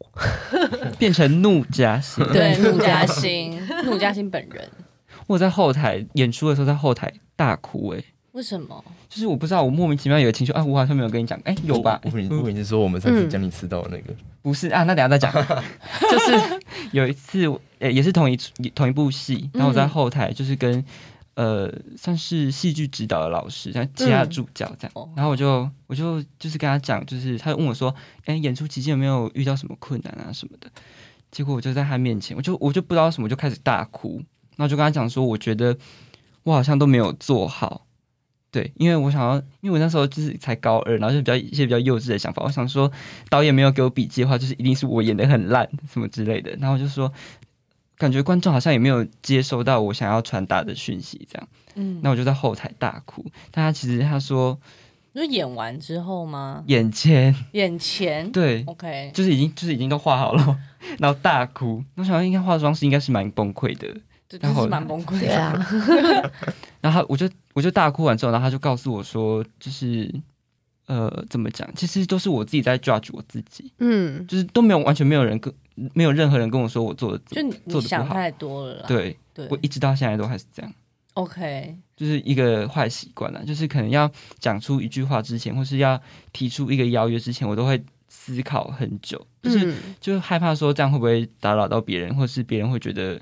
[0.98, 2.24] 变成怒加心。
[2.32, 4.68] 对，怒嘉欣，怒嘉欣本人
[5.26, 8.82] 我在后台演出的时候，在后台大哭、欸，为什么？
[9.08, 12.00] 就是我不知道，我莫名其妙有个情绪啊，我好像没有跟你讲，哎、有吧？
[12.04, 15.30] 我我跟你我跟你是说我们上次讲你迟到的那个，不是啊，那等下再讲。
[16.10, 16.60] 就是
[16.92, 17.46] 有一次，
[17.78, 18.36] 呃、也是同一
[18.74, 20.82] 同一部戏，然后我在后台就是跟、
[21.34, 30.70] 呃算是戏剧指导的老师，像其他助教这样，哦然后我就我就就是跟他讲，就是他就问我说，哎、演出期间有没有遇到什么困难啊什么的？
[31.30, 34.22] 结果我就在他面前，我就我就不知道什么，就开始大哭，
[34.56, 35.76] 然后就跟他讲说，我觉得
[36.44, 37.86] 我好像都没有做好。
[38.52, 42.42] 对，因为我想要，因为我那时候就是才高二，然后就比较一些比较幼稚的想法。
[42.44, 42.92] 我想说，
[43.30, 46.50] 导演没有给我笔记的话，就是一定是我演的很烂什么之类的。
[46.60, 47.10] 然后我就说，
[47.96, 51.48] 感觉观众好像也没有接收到我想要传达的讯息，这样。
[51.76, 53.24] 嗯，那我就在后台大哭。
[53.50, 54.58] 但他其实他说，
[55.14, 56.62] 就演完之后吗？
[56.66, 60.58] 眼前眼前对，，OK，就是已经就是已经都画好了，
[60.98, 61.82] 然后大哭。
[61.96, 63.88] 我想应该化妆师应该是蛮崩溃的。
[64.28, 65.26] 这然后就是蛮崩溃的。
[65.26, 66.32] 对啊，
[66.80, 70.12] 然后他我就我就大哭完之后，然后他就告诉我说，就是
[70.86, 73.72] 呃怎么讲，其实都是我自己在 judge 我自己。
[73.78, 75.52] 嗯，就是都没有完全没有人跟
[75.94, 78.84] 没有任何人跟我说我做的就你做的不好，太多了啦。
[78.86, 80.72] 对对我一直到现在都还是这样
[81.14, 86.00] ，，OK，就是一个坏习惯了，就是可能要讲出一句话之前，或是要
[86.32, 93.18] 提出一个邀约之前，我都会思考很久，就是、嗯就害怕说这样会不会打扰到别人，或是别人会觉得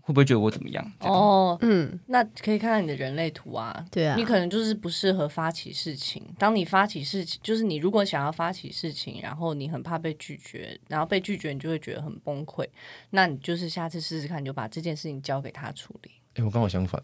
[0.00, 0.92] 会不会觉得我怎么样？
[1.00, 3.84] 哦，嗯，那可以看看你的人类图啊。
[3.90, 6.22] 对啊，你可能就是不适合发起事情。
[6.38, 12.66] 当你发起事情，就是你如果想要发起事情，然后你很怕被拒绝，然后被拒绝，你就会觉得很崩溃。
[13.10, 16.10] 那你就是下次试试看，你就把这件事情交给他处理。
[16.34, 17.00] 哎、我刚好相反，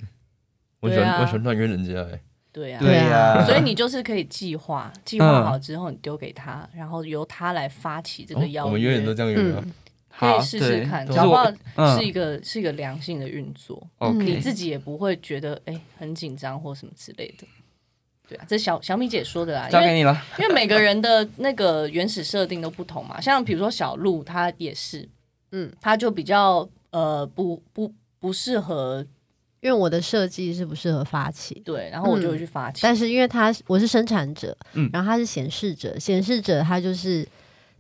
[0.81, 2.21] 我喜欢、啊我喜欢乱约人家、哎，
[2.53, 9.63] 对啊，对呀、所以你就是可以计划，计划好之后你丢给他，然后由他来发起这个邀哦我们约人都这样约啊。
[9.65, 9.82] 嗯好
[10.19, 13.83] 可以试试看，就是我搞不好嗯是一个、是一个良性的运作
[14.19, 17.47] 你自己也不会觉得哎、很紧张或什么之类的。
[18.29, 20.17] 对啊，这小小米姐说的啦，交给你了。
[20.39, 25.01] 因为每个人的那个原始设定都不同嘛，像比如说小鹿，她也是，
[25.51, 29.05] 嗯嗯，她就比较呃不不不适合
[29.61, 31.61] 因为我的设计是不适合发起。
[31.65, 37.27] 对，然后我就会去发起，但是因为他我是生产者，嗯然后他是显示者，显示者他就是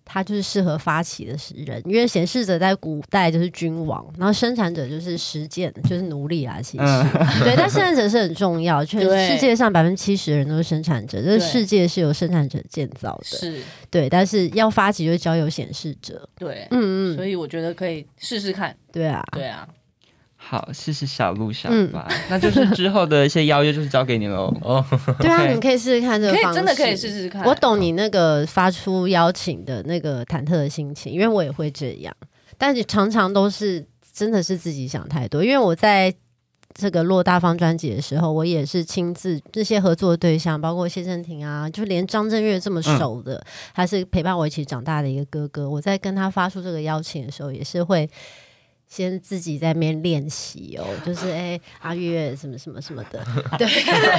[0.05, 7.09] 他就是适合发起的人，因为显示者在古代就是君王，然后生产者就是实践，就是奴隶啊，其实、嗯。
[7.44, 9.28] 对，但生产者是很重要，全对。
[9.28, 11.40] 世界上百分之七十的人都是生产者，这个对。
[11.40, 13.62] 世界是由生产者建造的，是。
[13.90, 19.68] 对，但是要发起就交由显示者，对，嗯嗯，所以我觉得可以试试看，对啊，对啊，
[20.45, 22.07] 好，谢谢小鹿小嗯吧。
[22.28, 24.55] 那就是之后的一些邀约，就是交给你喽。
[24.61, 24.84] 哦，
[25.18, 32.14] 对啊你可以试试看这个可以方式，真的可以试试看，我懂你那个发出邀请的那个忐忑的心情，因为我也会这样，
[32.59, 33.82] 但你常常都是
[34.12, 35.43] 真的是自己想太多。
[35.43, 36.12] 因为我在
[36.74, 45.70] 这个落大方专辑的时候，我也是亲自这些合作的对象，包括谢振廷啊，就连张震岳这么熟的，还是陪伴我一起长大的一个哥哥。
[45.70, 48.07] 我在跟他发出这个邀请的时候，也是会。
[48.95, 53.24] 先自己在那边练习哦， 就是哎、阿月什么什么什么的，
[53.57, 53.66] 对，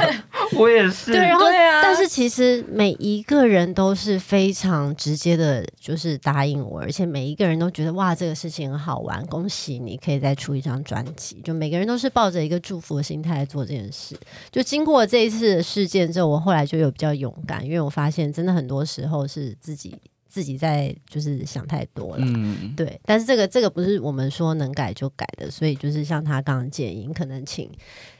[0.57, 1.45] 我也是对，然后
[1.83, 11.39] 但是其实每一个人都是非常直接的，就是答应我，而且每一个人都觉得哇，这个事情很好玩，恭喜你可以再出一张专辑。
[11.43, 14.17] 就每个人都是抱着一个祝福的心态来做这件事。
[14.51, 19.95] 就经过这一次的事件之后，我后来就有比较勇敢，因为我发现真的很多时候是自己
[20.33, 22.25] 自己在就是想太多了。
[22.27, 27.69] 嗯，对，但是这个这个不是我们说能改就改的，所以就是像他刚刚建议，你可能请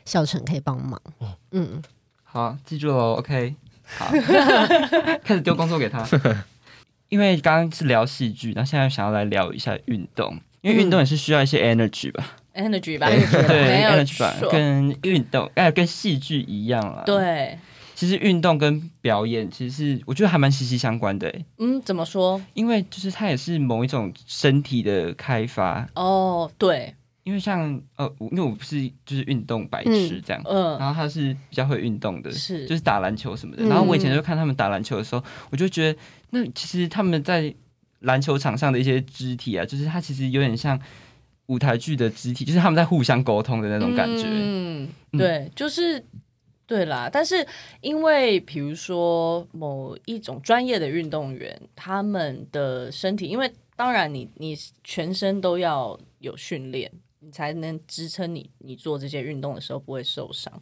[0.05, 1.01] 孝成可以帮忙。
[1.49, 1.81] 嗯，
[2.23, 3.55] 好，记住喽，OK。
[3.83, 4.11] 好，
[5.25, 6.07] 开始丢工作给他。
[7.09, 17.57] 因为刚刚是聊戏剧，那现在想要来聊一下运动，因为运动也是需要一些 energy 吧？energy 吧，对， energy 吧，跟运动哎，跟戏剧一样啦。，对，
[18.03, 22.41] 其其实运动跟表演其实是我觉得还蛮息息相关的欸，嗯，怎么说？
[22.53, 25.87] 因为就是它也是某一种身体的开发。
[25.95, 26.93] 哦，对，
[27.23, 33.63] 因为像呃，我因为我不是就是运动白痴这样，嗯，然后他是比较会运动的，是就是打篮球什么的。
[33.63, 35.99] 嗯然后我以前就看他们打篮球的时候，我就觉得
[36.31, 37.55] 那其实他们在
[37.99, 40.77] 篮球场上的一些肢体啊，就是他其实有点像
[41.45, 44.25] 舞台剧的肢体，就是他们在互相沟通的那种感觉。
[44.27, 46.03] 嗯，嗯对，就是
[46.65, 47.09] 对啦。
[47.11, 47.45] 但是
[47.81, 60.61] 因为比如说某一种专业的运动员，他们的身体，因为当然你你全身都要有训练，你才能支撑你你做这些运动的时候不会受伤。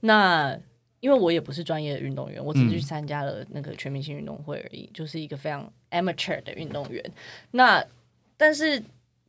[0.00, 0.58] 那
[1.00, 7.04] 因为我也不是专业的运动员，我只是去嗯参加了那个全明星运动会而已，就是一个非常 amateur 的运动员。
[7.50, 7.84] 那
[8.36, 8.80] 但是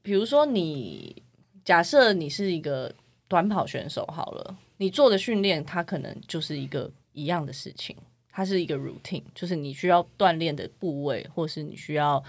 [0.03, 1.21] 比如说你
[1.65, 2.93] 假设你是一个
[3.27, 7.95] 短跑选手好了，你做的训练它可能就是一个一样的事情，
[8.31, 12.23] 它是一个 routine，就是你需要锻炼的部位，或是你需要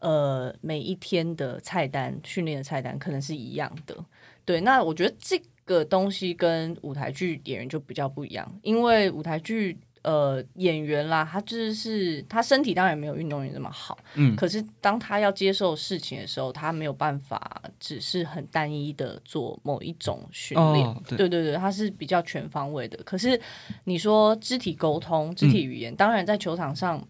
[0.00, 3.96] 呃每一天的菜单训练的菜单可能是一样的。
[4.44, 20.86] 对，那我觉得这个东西跟舞台剧演员就比较不一样，因为舞台剧呃演员啦，他就是他身体当然没有运动员那么好，嗯，可是当他要接受事情的时候，他没有办法只是很单一的做某一种训练。
[20.86, 22.96] 哦，对，对对对，他是比较全方位的。
[23.04, 23.40] 可是
[23.84, 27.06] 你说肢体沟通、肢体语言，当然在球场上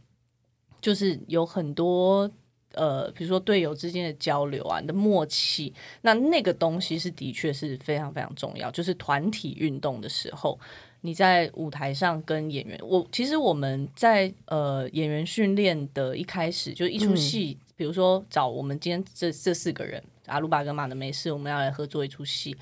[0.81, 2.31] 就是有很多
[2.75, 8.71] 呃，比如说队友之间的交流啊，你的默契，那那个东西是的确是非常非常重要。
[8.71, 10.59] 就是团体运动的时候，
[11.03, 22.57] 你在舞台上跟演员，我其实我们在呃演员训练的一开始，就一出戏，比如说找我们今天这这四个人，阿鲁巴跟马的没事，我们要来合作一出戏。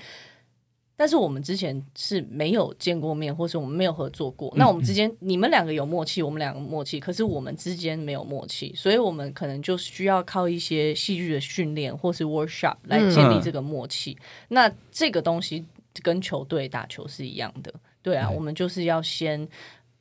[0.95, 4.53] 但是我们之前是没有见过面，或是我们没有合作过。
[4.57, 14.17] 那我们之间，你们两个有默契，我们两个默契，可是我们之间没有默契，所以我们可能就需要靠一些戏剧的训练或是 workshop 来建立这个默契。
[14.49, 15.65] 那这个东西
[16.01, 17.73] 跟球队打球是一样的，
[18.09, 18.35] 对啊，对。
[18.35, 19.47] 我们就是要先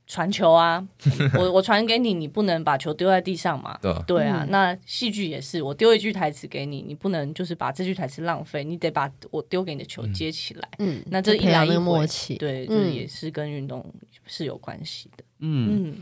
[0.07, 0.87] 传球啊，
[1.39, 4.25] 我我传给你，你不能把球丢在地上嘛，对。
[4.25, 4.51] 啊，嗯。
[4.51, 10.69] 那戏剧也是，我丢一句台词给你，你不能就是把这句台词浪费，你得把我丢给你的球接起来。
[10.79, 13.85] 嗯，那这一来一回默契，对，嗯就是也是跟运动
[14.27, 15.25] 是有关系的。
[15.41, 15.97] 嗯，嗯，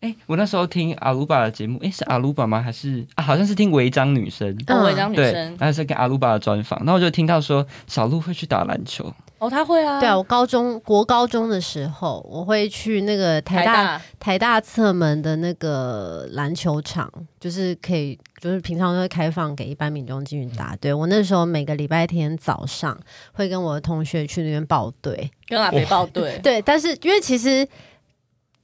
[0.00, 2.62] 哎、我那时候听阿鲁巴的节目，哎、是阿鲁巴吗？
[2.62, 3.22] 还是啊？
[3.24, 4.48] 好像是听违章女生。
[4.66, 20.76] 嗯哦，违章女，生然后是跟阿鲁巴的专访，然后我就听到说小鹿会去打篮球，哦，他会啊，对啊，我高中国高中的时候，我会去那个台大台大侧门的那个篮球场，就是可以，就是平常都会开放给一般民众进去打。
[20.76, 22.96] 对我那时候每个礼拜天早上
[23.32, 25.28] 会跟我的同学去那边报队。
[25.48, 27.66] 跟阿北报队， 对，但是因为其实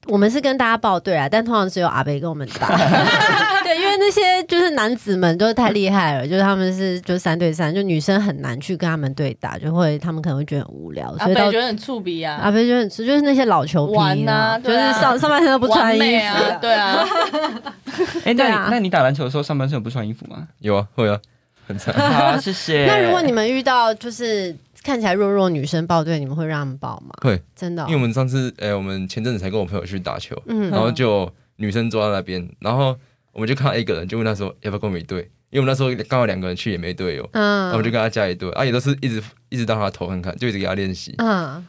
[0.06, 2.68] 我们是跟大家报队啊，但通常只有阿北跟我们打。
[3.64, 17.04] 对，因为那些就是男子们都太厉害了，就是他们是就三对三，就女生很难去跟他们对打，就会他们可能会觉得很无聊，阿所以觉得很触鼻啊阿北觉得很就是那些老球皮玩啊就是上上半身都不穿衣服啊，对啊，
[18.24, 20.46] 哎、那那你打篮球的时候上半身有不穿衣服吗？
[20.60, 21.18] 有啊，会啊，
[21.66, 21.94] 很惨。
[22.12, 22.84] 好，谢谢。
[22.86, 24.54] 那如果你们遇到就是
[24.84, 27.10] 看起来弱弱女生报队，你们会让他们报吗？
[27.22, 30.70] 会，真的哦、因为我们上次，哎、我们前阵子才跟我朋友去打球，嗯。
[30.70, 32.94] 然后就女生坐在那边，然后
[33.32, 37.68] 我们就看到一个人，就问他说要不要跟我们一队，因为我们那时候刚好两个人去也没队友，嗯。
[37.68, 41.14] 那我们就跟他加一队，啊也都是一直一直到他投看看，就一直给他练习。
[41.16, 41.62] 嗯，我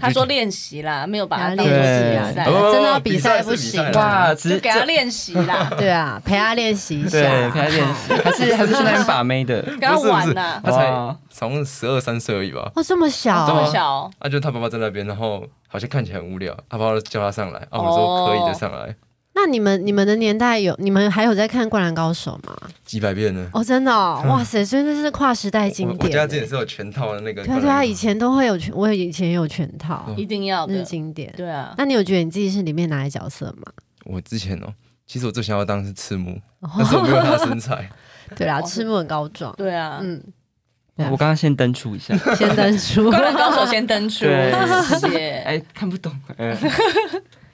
[0.00, 9.60] 他说练习啦，没有把他当做练习啊比赛，哦真的要比赛不行哇，只就是给他练习啦， 对啊，陪他练习一下，对，陪他练习， 还是还是 去那边把妹的。
[9.62, 11.16] 跟他玩呐，他才哇。
[11.38, 18.94] 好像十二三岁而已吧，哦，这么小，这么小，啊就他爸爸在那边，然后好像看起来很无聊，他爸爸叫他上来，啊我说可以就上来，
[19.36, 22.56] 那你们你们的年代有你们还有在看《灌篮高手》吗？
[22.86, 23.46] 几百遍呢。
[23.52, 26.14] 哦，真的、哦，哇塞，所以这是跨时代经我我典欸。
[26.14, 31.30] 家之前是有全套的那个，对啊对啊，以前都会有全，我以前也有全套，一定要那是的，经典。
[31.36, 33.70] 对啊，那你有觉得你自己是里面哪一角色吗？
[34.06, 34.72] 我之前哦，
[35.06, 37.90] 其实我最想要当是赤木，哦但是我没有他的身材。
[38.34, 40.18] 对啦，赤木很高壮，对啊，嗯，
[40.96, 43.08] 我刚刚先登出一下，先登出。
[43.12, 45.30] 灌篮高手先登出，谢谢。
[45.44, 46.10] 哎，看不懂。
[46.38, 46.56] 呃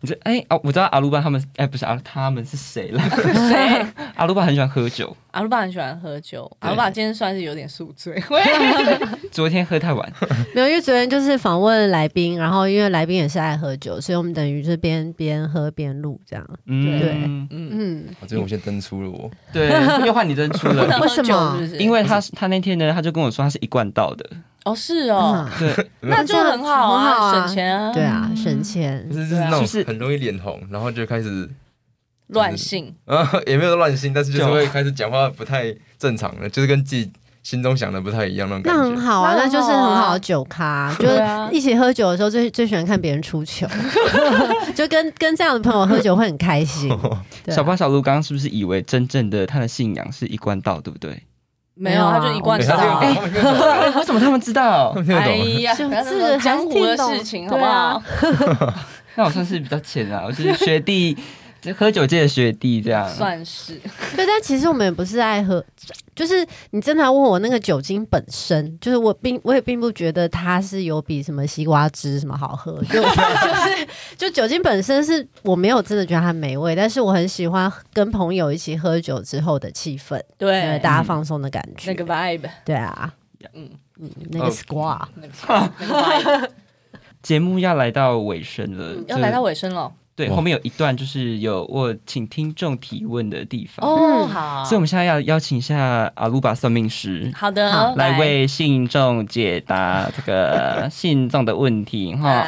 [0.00, 3.02] 你这哎哦，我知道阿鲁巴他们哎不是阿他们是谁了？
[3.48, 3.86] 谁？
[4.16, 8.20] 阿鲁巴很喜欢喝酒，阿鲁巴很喜欢喝酒，阿鲁巴今天算是有点宿醉，
[9.30, 10.12] 昨天喝太晚，
[10.54, 16.44] 没有，因为昨天就是访问来宾，然后因为来宾也是爱喝酒，所以我们等于就是边边喝边录这样。
[16.66, 17.10] 嗯，对。
[17.24, 19.68] 嗯，嗯，啊这边我先登出了我，对，
[20.06, 21.60] 又换你登出了，为什么？
[21.78, 24.28] 因为他他那天呢，他就跟我说他是一贯倒的，
[24.64, 25.74] 哦是哦，嗯。
[25.74, 29.08] 对，那就很好啊省钱啊，对啊，省钱。
[29.10, 29.16] 就。
[29.20, 31.48] 是就是那种很容易脸红，然后就开始
[32.32, 37.10] 乱性，啊 也没有乱性，但是就是就会开始讲话不太正常了，就是跟自己
[37.42, 38.80] 心中想的不太一样那种感觉。
[38.82, 39.00] 那很。
[39.00, 43.66] 好啊，那就是很好的酒咖，就是一起喝酒的时候最最喜欢看别人出糗，
[44.76, 46.90] 就跟跟这样的朋友喝酒会很开心。
[46.92, 47.24] 啊。
[47.48, 51.22] 小巴小鹿刚刚是不是以为真正的他的信仰是一贯道，对不对？
[51.74, 54.94] 没有，他就一贯对道为什么他们知道？
[55.08, 55.36] 哎。
[55.60, 57.98] 呀，就不要这个江湖的事情，好不啊。
[57.98, 58.74] 好？
[59.16, 61.16] 那我算是比较浅啊，我就是学弟，
[61.60, 63.08] 就喝酒界的学弟这样。
[63.08, 63.74] 算是，
[64.16, 65.64] 对，但其实我们也不是爱喝，
[66.14, 81.90] 就是你真的要问我那个酒精本身，就是我并我也并不觉得它是有比什么西瓜汁什么好喝，就 就是就酒精本身是我没有真的觉得它美味，但是我很喜欢跟朋友一起喝酒之后的气氛，呃对，大家放松的感觉。
[81.90, 83.12] 那个 vibe， 对啊，
[83.54, 83.68] 嗯。
[84.02, 84.50] 嗯，那个哦。
[84.50, 86.48] squad，那个那个 vibe，
[87.22, 89.92] 节目要来到尾声了，要来到尾声了。
[90.20, 90.36] 对，哇。
[90.36, 97.32] 后面有一段就是有我请听众提问的地方，哦，好，所以我们现在要邀请一下阿鲁巴算命师。
[97.34, 97.72] 好的。
[97.72, 102.44] 好来为信众解答这个信众的问题哈，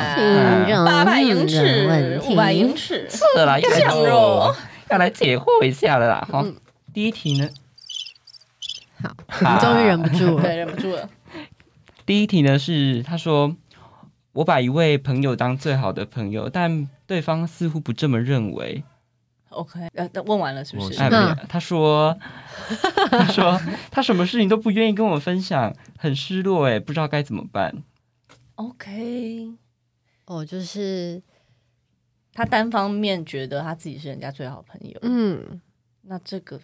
[0.84, 4.54] 八百英尺五百英尺，是啦，要来肉
[4.90, 6.42] 要来解惑一下了啦哈。
[6.44, 6.54] 嗯。
[6.92, 7.48] 第一题呢，
[9.00, 10.42] 好，我们终于忍不住了。
[10.42, 11.08] 对，忍不住了。
[12.04, 13.54] 第一题呢是他说，
[14.32, 18.82] 我把一位朋友当最好的朋友，但对方似乎不这么认为。
[19.50, 20.98] OK，呃，那问完了是不是？
[20.98, 22.18] 哎，嗯没有他说，
[23.10, 23.60] 他说
[23.90, 27.82] 他什么事情都不愿意跟我分享，很失落哎，不知道该怎么办。
[28.54, 29.52] OK，
[30.24, 31.22] 哦，就是
[32.32, 35.60] 他单方面觉得他自己是人家最好朋友，嗯，
[36.02, 36.58] 那这个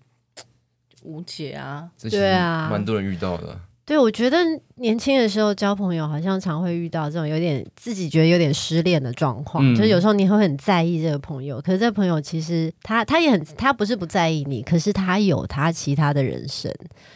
[1.03, 1.91] 无解啊。
[2.11, 3.61] 对啊蛮多人遇到的。
[3.89, 4.37] 对，我觉得
[4.75, 16.71] 年轻的时候交朋友，好像常会遇到这种有点自己觉得有点失恋的状况，嗯就是有时候你会很在意这个朋友，可是这个朋友其实他他也很他不是不在意你，可是他有他其他的人生，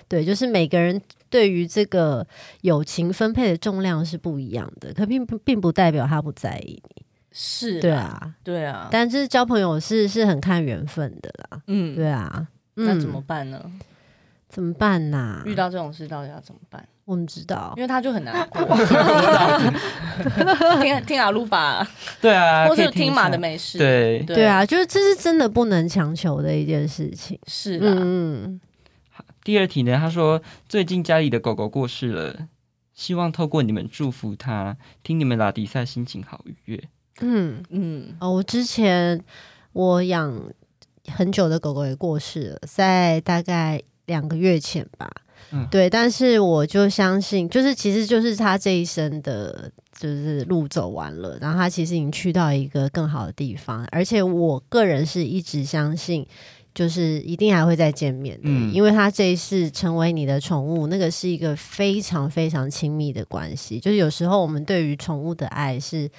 [0.08, 0.98] 对，就是每个人
[1.28, 2.26] 对于这个
[2.62, 12.86] 友情分配的重量是不一样的，可并不并不代表他不在意你，是，对，啊，对啊，但是交朋友是是很看缘分的啦，嗯，对啊，嗯。
[12.86, 13.60] 那怎么办呢？
[14.52, 16.86] 怎么办呐、遇到这种事到底要怎么办？
[17.06, 17.72] 我们知道。
[17.74, 18.60] 因，为他就很难过。
[20.82, 21.88] 听听阿鲁巴，
[22.20, 27.38] 对啊，或可以听一者听马的美事，对，对，啊，就是这是真的不能强求的一件事情。
[27.46, 28.60] 是的，嗯，
[29.42, 32.48] 第二题呢，他说最近家里的狗狗过世了，
[32.92, 36.84] 希望透过你们祝福他，听你们拉迪赛心情好愉悦。
[37.22, 37.62] 嗯。
[37.70, 39.18] 嗯，哦，我之前
[39.72, 40.38] 我养
[41.10, 45.10] 很久的狗狗也过世了，在大概两个月前吧。
[45.52, 56.26] 嗯对，但是我就相信，就是其实就是他这一生的，就是路走完了，然后他其实已经去到一个更好的地方，而且我个人是一直相信。
[56.74, 63.78] 就是一定还会再见面的，嗯因为他这一世成为你的宠物，那个是一个非常非常亲密的关系。
[63.78, 66.10] 就是有时候我们对于宠物的爱是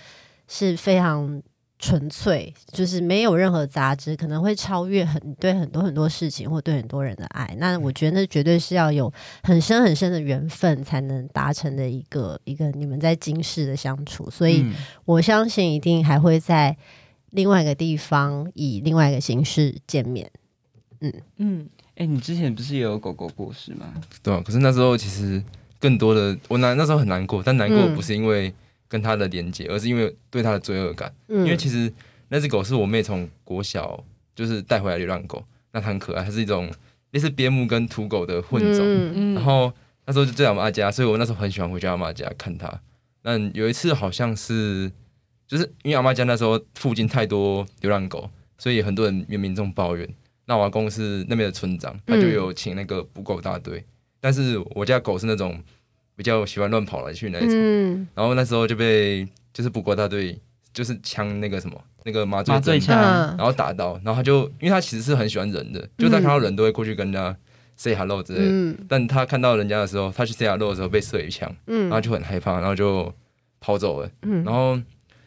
[0.47, 1.41] 是非常
[1.83, 7.53] 纯粹，就是没有任何杂质，可能会超越很对很多很多事情或对很多人的爱。
[7.59, 9.11] 那我觉得那绝对是要有
[9.43, 14.29] 很深很深的缘分才能达成的一个一个你们在今世的相处。
[14.29, 14.73] 所以嗯
[15.03, 16.77] 我相信一定还会在
[17.31, 20.31] 另外一个地方以另外一个形式见面。
[21.01, 23.93] 嗯嗯，哎、你之前不是也有狗狗过世吗？
[24.21, 25.43] 对啊，可是那时候其实
[25.81, 28.53] 更多的我难那时候很难过，但难过嗯不是因为
[28.87, 31.13] 跟他的连接，而是因为对他的罪恶感。
[31.27, 31.91] 嗯因为其实
[32.29, 34.03] 那只狗是我妹从国小
[34.35, 36.71] 就是带回来流浪狗，那它很可爱，它是一种
[37.11, 38.81] 类似边牧跟土狗的混种。
[38.83, 39.71] 嗯嗯然后
[40.05, 42.81] 那时候就在我妈家，所以我那时候很喜欢回去阿妈家看它。
[43.21, 44.91] 那有一次好像是，
[45.47, 50.07] 就是因为阿妈家那时候附近太多流浪狗，所以很多人有民众抱怨。
[50.45, 53.85] 那我阿公是那边的村长，他就有请那个捕狗大队，
[54.19, 55.57] 但是我家狗是那种
[56.15, 57.51] 比较喜欢乱跑来去那一种。
[57.53, 58.07] 嗯。
[58.13, 60.39] 然后那时候就被就是捕狗大队
[60.73, 62.55] 就是枪那个什么那个麻醉针。
[62.55, 62.97] 麻醉枪。
[62.97, 63.37] 嗯。
[63.37, 67.35] 然后打到，然后他就因为他其实是很喜欢人的，就他看到人都会过去跟人家
[67.75, 68.45] say hello 之类的。
[68.49, 68.77] 嗯。
[68.87, 71.83] 但他看到人家的时候，他去 say hello 的时候被射一枪，嗯。
[71.83, 73.13] 然后就很害怕，然后就
[73.59, 74.09] 跑走了。
[74.21, 74.43] 嗯。
[74.43, 74.79] 然后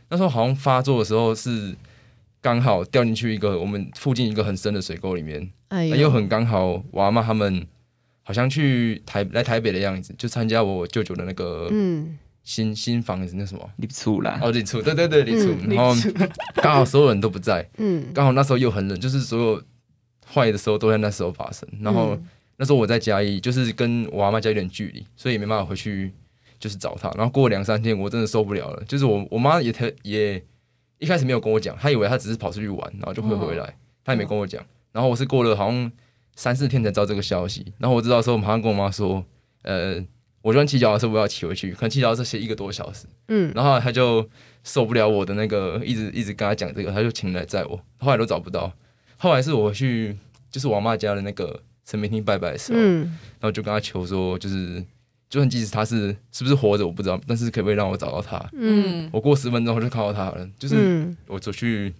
[0.08, 1.74] 那时候好像发作的时候是
[2.40, 7.66] 刚好掉进去一个我们附近一个很深的水沟里面，哎又很刚好，我阿妈他们
[8.26, 12.18] 好像去台来台北的样子，就参加我舅舅的那个嗯。
[12.42, 13.70] 新新房子那什么？
[13.76, 15.92] 你醋啦，哦，礼处，对对对礼处，然后
[16.62, 18.06] 刚好所有人都不在，嗯。
[18.14, 19.62] 刚好那时候又很冷，就是所有
[20.32, 21.68] 坏的时候都在那时候发生。
[21.80, 22.28] 然后嗯。
[22.56, 26.12] 那时候我在嘉义，就是跟我阿妈家有点距离，所以也没办法回去
[26.60, 27.10] 就是找她。
[27.16, 30.40] 然后过两三天，我真的受不了了，就是我我妈也特也
[31.00, 34.64] 一开始没有跟我讲，她以为她只是跑出去玩，然后就会回来，她也没跟我讲。
[34.92, 35.90] 然后我是过了好像
[36.36, 39.24] 三四天才知道这个消息，然后我知道的时候，我马上跟我妈说，
[39.62, 39.96] 呃，
[40.42, 43.06] 我就算骑脚踏车我要骑回去，可能骑脚踏车骑一个多小时。
[43.28, 44.28] 嗯然后他就
[44.62, 48.72] 受不了我的那个，一直一直跟他讲这个，他就请人来载我，后来都找不到。
[49.16, 50.16] 后来是我去，
[50.50, 53.00] 就是我妈家的那个神明厅拜拜的时候，嗯
[53.40, 54.84] 然后就跟他求说，就是
[55.30, 58.38] 就算即使他是是不是活着我不知道，但是可不可以让我找到他？
[58.52, 61.94] 嗯我过十分钟我就看到他了，就是嗯我走去，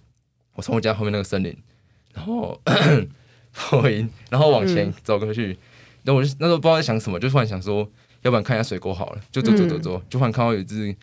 [0.53, 1.57] 我从我家后面那个森林，
[2.13, 2.61] 然后
[3.69, 4.93] 破音，然后往前嗯。
[5.03, 5.57] 走过去，
[6.03, 7.89] 然后我就那时候不知道在想什么，就突然想说，
[8.21, 10.95] 要不然看一下水沟好了，就走走走走，就突然看到有一只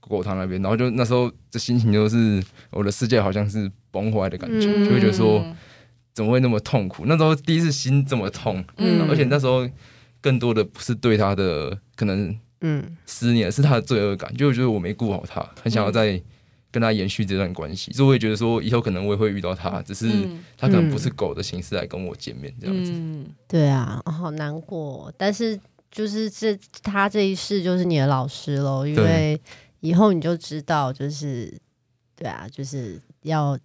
[0.00, 4.84] 狗狗汤那边，然后就那时候这心情就是我的世界好像是崩坏的感觉，嗯。
[4.84, 5.44] 就会觉得说
[6.14, 7.04] 怎么会那么痛苦？
[7.06, 9.08] 那时候第一次心这么痛，嗯。
[9.08, 9.68] 而且那时候
[10.20, 12.96] 更多的不是对他的可能嗯。
[13.06, 16.20] 思念，是他的罪恶感，就觉得我没顾好他，很想要再
[16.70, 22.92] 跟他延续这段关系，所以我也觉得说以后可能我也会遇到他，只是嗯他可能不是狗的形式来跟我见面这样子。
[22.94, 25.12] 嗯，对啊，哦好难过。
[25.16, 25.58] 但是
[25.90, 29.40] 就是这他这一世就是你的老师喽，因为
[29.80, 31.58] 以后你就知道，就是
[32.14, 33.58] 对啊，就是要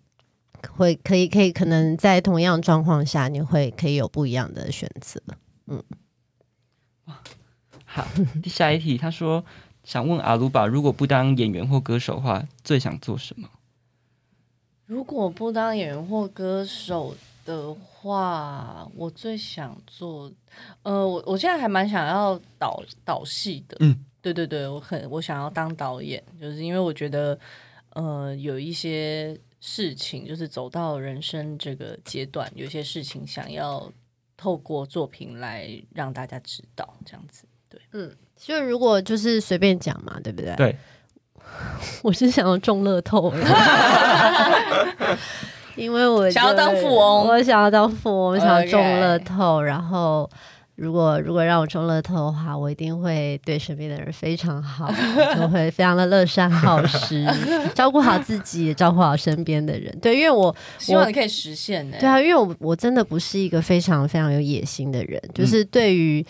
[0.72, 5.22] 会可以可以可能在同样状况下，你会可以有不一样的选择。
[5.68, 5.84] 嗯
[7.86, 8.08] 好，
[8.42, 9.46] 第下一题，他说
[9.84, 13.50] 想问阿鲁巴，如果不当演员或歌手的话，最想做什么？
[14.86, 17.16] 如果不当演员或歌手
[17.46, 20.32] 的话，我最想做，
[20.84, 27.38] 呃，我我现在还蛮想要导导戏的，嗯，对对对，我很我想要当导演，就是因为我觉得，
[27.92, 33.92] 呃，有一些事情就是走到人生这个阶段，有些事情想要
[34.38, 37.82] 透过作品来让大家知道，这样子，对，
[38.46, 40.54] 就如果就是随便讲嘛，对不对？
[40.58, 40.76] 对，
[42.04, 43.34] 我是想要中乐透，
[45.76, 49.62] 因为我想要当富翁我想要当富翁，我想要中乐透。
[49.62, 50.30] 然后，
[50.76, 54.92] 如果如果让我中乐透的话，我一定会对身边的人非常好，
[55.36, 57.26] 就会非常的乐善好施，
[57.74, 59.98] 照顾好自己，也照顾好身边的人。
[60.02, 66.26] 对，因为我希望你可以实现呢、对啊，因为我我真的不是一个非常非常有野心的人，就是对于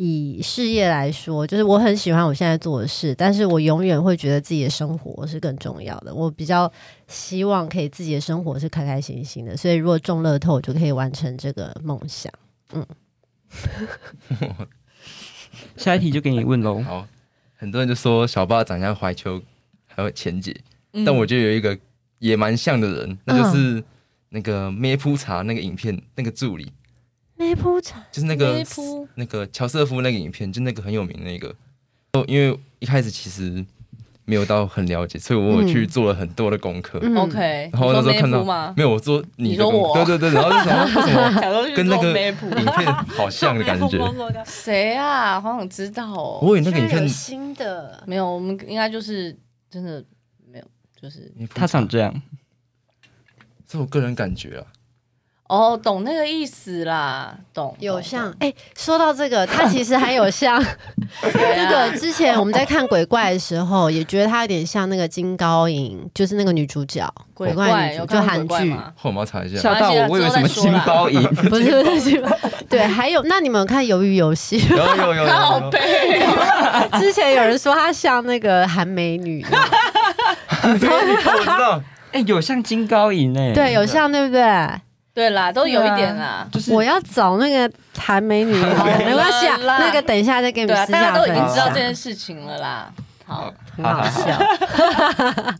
[0.00, 6.14] 以事业来说，就是我很喜欢我现在做的事，但是我永远会觉得自己的生活是更重要的。
[6.14, 6.72] 我比较
[7.08, 12.32] 希望可以自己的生活是开开心心的，所以如果中乐透，我就可以完成这个梦想。
[12.72, 12.86] 嗯
[15.76, 16.80] 下一题就给你问喽。
[16.86, 17.04] 好，
[17.56, 19.42] 很多人就说小巴长相怀秋，
[19.88, 20.56] 还有钱姐，
[20.92, 21.76] 嗯但我觉得有一个
[22.20, 23.82] 也蛮像的人，那就是
[24.28, 26.70] 那个咩铺茶那个影片那个助理，
[27.38, 28.62] 梅铺茶，就是那个
[29.14, 31.54] 那个乔瑟夫那个影片，就那个很有名的那个。
[32.12, 33.64] 哦因为一开始其实
[34.24, 36.98] 没有到很了解，所以我有去做了很多的功课。
[37.02, 37.16] 嗯。
[37.16, 38.42] OK，然后那时候看到？
[38.76, 39.94] 没有，我做你的你说我？
[39.94, 41.40] 对对对，然后就 想说为什么？
[41.40, 42.08] 想说跟那个
[42.58, 43.98] 影片好像的感觉？
[44.44, 45.40] 谁啊？
[45.40, 46.40] 好想知道哦。
[46.42, 49.38] 我以为那个影片新的，没有，我们应该就是
[49.70, 50.04] 真的
[50.50, 50.64] 没有，
[51.00, 52.22] 就是他长这样，
[53.70, 54.66] 是我个人感觉啊，
[55.48, 58.36] 哦，懂那个意思啦，懂懂有像懂。
[58.40, 68.92] 哎、说到这个，他其实还有 像谁那啊个之前我们在看鬼怪的时候， 也觉得他有点像那个金高银，就是那个女主角，鬼怪就韩剧，看过鬼怪吗？
[68.94, 69.58] 后我们要查一下。
[69.58, 72.22] 吓到我，我以为什么金高银， 不是不是，
[72.68, 74.60] 对，还有那你们有看《鱿鱼游戏》？
[74.76, 75.70] 有有有有。
[77.00, 79.42] 之前有人说她像那个韩美女，
[80.62, 80.86] 我知
[81.46, 81.82] 道，
[82.12, 84.42] 哎、有像金高银哎、对，有像对不对？
[85.18, 86.46] 对啦，都有一点啦。
[86.52, 88.52] 就是我要找那个韩美女，
[89.04, 92.92] 没关系啊，啦那个等一下再给你对啊，们私大家都已经知道这，件事情了啦。
[93.26, 94.38] 好，很好笑。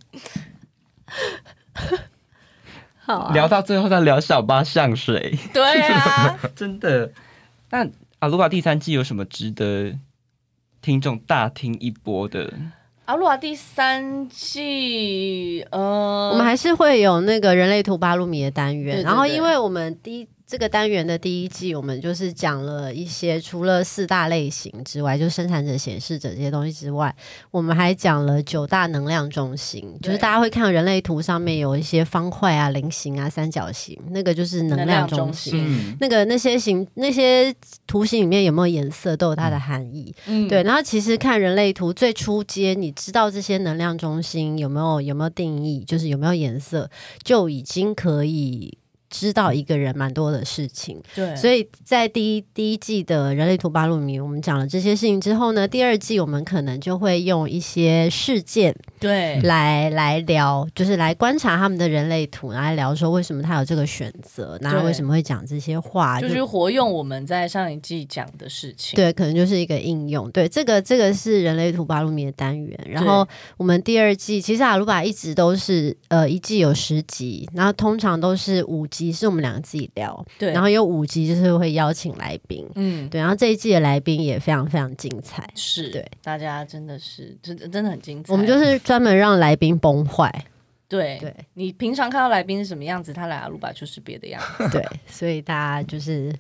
[3.05, 7.11] 好啊，聊到最后再聊小巴像谁，对啊， 真的。
[7.71, 7.85] 那
[8.21, 9.93] 阿鲁巴第三季有什么值得
[10.81, 12.53] 听众大听一波的？
[13.09, 27.15] 阿鲁瓦第三季，呃，我们还是会有那个人类图巴鲁米的单元，对对然后因为我们第一这个单元的第一季，我们就是讲了一些除了四大类型之外，就生产者、显示者这些东西之外，
[27.51, 35.53] 我们还讲了九大能量中心，就是大家会看到人类图上面有一些方块啊、菱形啊、三角形，那个就是能量中心。
[35.55, 37.55] 嗯，那个那些形那些
[37.87, 40.15] 图形里面有没有颜色，都有它的含义。
[40.25, 46.89] 嗯对，然后其实看人类图最初阶，你知道这些能量中心有没有有没有定义，就是有没有颜色，
[47.23, 48.78] 就已经可以
[49.11, 51.01] 知道一个人蛮多的事情。
[51.15, 68.97] 对，所以在第一第一季的人类图八路迷，我们讲了这些事情之后呢，第二季我们可能就会用一些事件对来来聊，就是来观察他们的人类图，来聊说为什么他有这个选择，那为什么会讲这些话，就是活用我们在上一季讲的事情。
[68.97, 70.31] 对，可能就是一个应用。
[70.31, 72.79] 对，这个这个是人类图巴鲁米的单元。
[72.87, 82.67] 然后我们第二季其实阿鲁巴一直都是呃一季有十集，然后通常都是五集是我们两个自己聊，对，然后有五集就是会邀请来宾。
[82.75, 85.49] 嗯，对，然后这一季的来宾也非常非常精彩。
[85.55, 88.33] 是对，大家真的是真的真的很精彩。
[88.33, 90.33] 我们就是专门让来宾崩坏，
[90.89, 94.69] 对对你平常看到来宾是什么样子，他来阿鲁巴就是别的样子。
[94.71, 96.33] 对，所以大家就是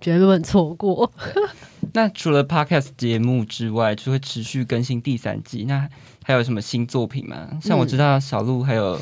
[0.00, 1.10] 绝对不能错过。
[1.94, 5.64] 那除了 podcast 节目之外，就会持续更新第三季。
[5.64, 5.86] 那
[6.24, 7.58] 还有什么新作品吗？
[7.60, 8.98] 像我知道小鹿还有，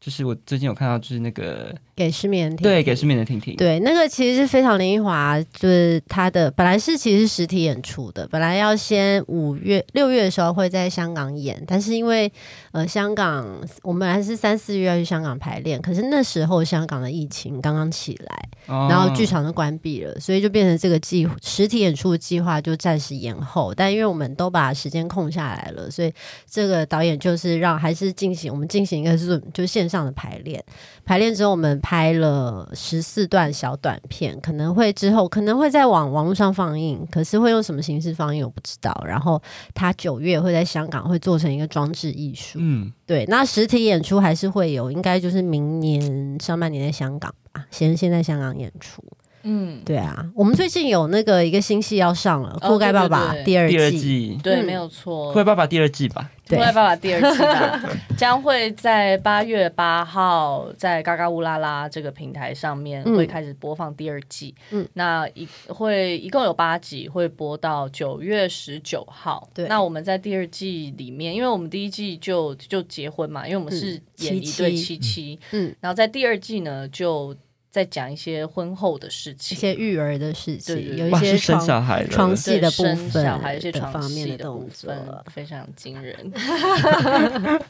[0.00, 12.32] 就是我最近有看到，就是那个给失眠听对给失眠的听听，对，那个其实是非常林奕华，就是他的本来是其实是实体演出的，本来要先五月六月的时候会在香港演，但是因为
[12.72, 13.46] 呃香港
[13.82, 23.74] 我们本来是三四月要去香港排练，可是那时候香港的疫情刚刚起来，哦，然后剧场都关闭了，所以就变成这个计实体演出的计划就暂时延后。
[23.74, 26.10] 但因为我们都把时间空下来了，所以
[26.50, 30.64] 这个导演就是让还是进行我们进行一个 Zoom 就线上的排练。
[31.04, 38.96] 排练之后，我们拍了十四段小短片，可能会之后可能会在网网络上放映，可是会用什么形式放映我不知道。
[39.04, 39.42] 然后
[39.74, 49.02] 他九月会在香港会做成一个装置艺术，嗯，对，那实体演出还是会有，应该就是明年上半年在香港吧，先先在香港演出。
[49.42, 53.76] 嗯，对啊，我们最近有那个一个新戏要上了，《哦酷盖爸爸第二季。
[53.76, 54.38] 第二季。
[54.42, 54.64] 对，嗯。
[54.64, 55.32] 没有错。
[55.32, 56.30] 会爸爸第二季吧？
[56.46, 63.16] 对《酷爱爸爸》第二季吧， 将会在八月八号在嘎嘎乌拉拉这个平台上面嗯。
[63.16, 64.54] 会开始播放第二季。
[64.70, 64.86] 嗯。
[64.94, 69.48] 那一会一共有八集，会播到九月十九号。
[69.54, 69.66] 对。
[69.68, 74.76] 那我们在第二季里面，因为我们第一季就就结婚嘛，因为我们是嗯演一对七。
[74.76, 77.34] 七七，嗯，然后在第二季呢就
[77.70, 79.60] 在讲一些婚后的事情一。
[79.60, 86.16] 些育儿的事情，对对对，有一些是生小孩了，床戏的部分小孩，一些床方面戏的部动作分， 非常惊人。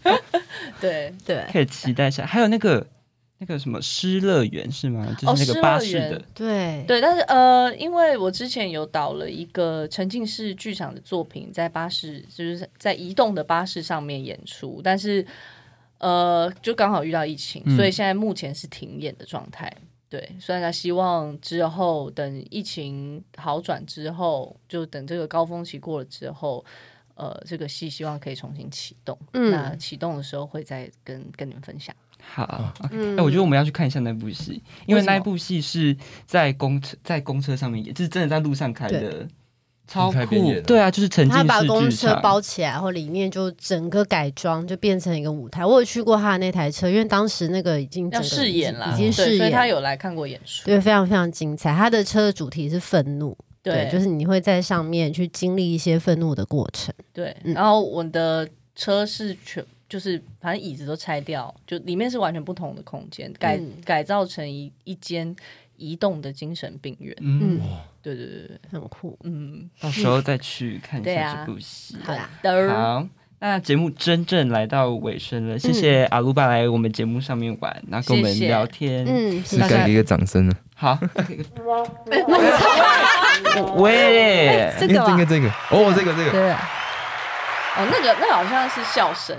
[0.81, 2.25] 对， 对可以期待一下。
[2.25, 2.87] 还有那个
[3.39, 5.07] 那个什么失乐园是吗？
[5.07, 15.27] 哦就是那个巴士对对，但是呃，因为我之前有导了一个沉浸式剧场的作品，在巴士就是在移动的巴士上面演出，但是
[15.99, 19.71] 呃，就刚好遇到疫情，嗯所以现在目前是停演的状态。
[20.11, 26.65] 对，所以呢，希望之后等疫情好转之后，就等这个高峰期过了之后，
[27.15, 29.17] 呃，这个戏希望可以重新启动。
[29.35, 29.53] 嗯。
[29.53, 31.95] 那启动的时候会再跟跟你们分享。
[32.21, 33.17] 好，哎、嗯。
[33.19, 35.97] 我觉得我们要去看一下那部戏，因为那一部戏是
[36.27, 39.29] 在公车在公车上面演，就是真的在路上开的，
[39.91, 42.19] 超酷对啊，就是沉浸他把公车。
[42.23, 45.67] 包起来，然后里面就整个改装，就变成一个舞台。
[45.67, 50.65] 我有去过他的那台车，因为当时那个已经整要个试演了，已经试演，所以他有来看过演出。
[50.67, 51.75] 对，非常非常精彩。
[51.75, 56.95] 他的车的主题是愤怒，对，就是你会在上面去经历一些愤怒的过程。
[57.13, 65.35] 对，嗯然后我的车是全就是反正椅子都拆掉，就里面是完全不同的空间，改、嗯改造成一一间
[65.81, 67.17] 移动的精神病院。
[67.21, 67.61] 嗯，嗯，
[68.03, 69.19] 对对对对，很酷。
[69.25, 71.97] 嗯，到时候再去看一下这部戏。
[72.07, 73.07] 啊好的，好，
[73.39, 79.07] 那节目真正来到尾声了，谢谢阿鲁巴来我们节目上面玩，然后跟我们聊天。
[79.07, 80.55] 嗯，是该给一个掌声了。
[80.75, 80.99] 好，
[83.77, 85.49] 喂，这个这个这个。
[85.71, 86.31] 哦，这个这个。
[86.31, 86.59] 对，哦，
[87.91, 89.35] 那个那个好像是笑声，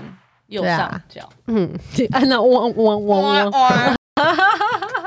[0.48, 1.28] 右上角。
[1.46, 3.96] 嗯，就 按那汪汪汪汪。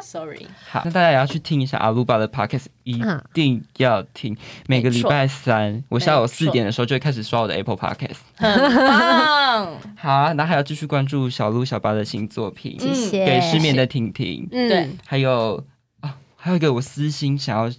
[0.05, 4.37] Sorry，好，那大家也要去听一下阿鲁巴的 podcast，一嗯定要听。
[4.67, 8.19] 每个礼拜三，我下午四点的时候就会开始刷我的 Apple Podcast。
[8.35, 8.47] 很
[8.87, 9.81] 棒。
[9.97, 13.25] 好啊，然后还要继续关注小鹿小八的新作品，谢谢。
[13.25, 15.65] 给失眠的婷婷，嗯对，还有
[16.01, 17.73] 啊，还有一个我私心想要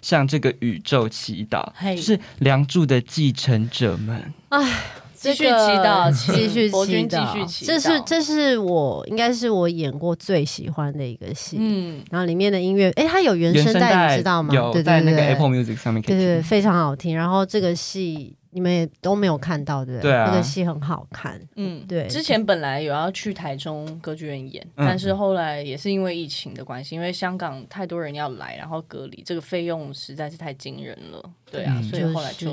[0.00, 4.32] 向这个宇宙祈祷，嘿就是梁祝的继承者们。
[5.32, 11.56] 继续祈祷继续国军祈祷继续祈祷这是这是我应该是我演过最喜欢的一个戏。
[11.58, 14.54] 嗯，然后里面的音乐，哎，它有原原声带，你知道吗？
[14.54, 16.42] 有对在那个对对 Apple Music 上面可以对对，听。
[16.42, 17.16] 非常好听。
[17.16, 20.12] 然后这个戏你们也都没有看到，对不对？
[20.12, 21.40] 对啊那个戏很好看。
[21.56, 31.30] 嗯，对之前本来有要去台中歌剧院演，嗯但是后来也是因为疫情的关系，因为香港太多人要来，然后隔离，这个费用实在是太惊人了。
[31.50, 32.48] 对啊，嗯所以后来就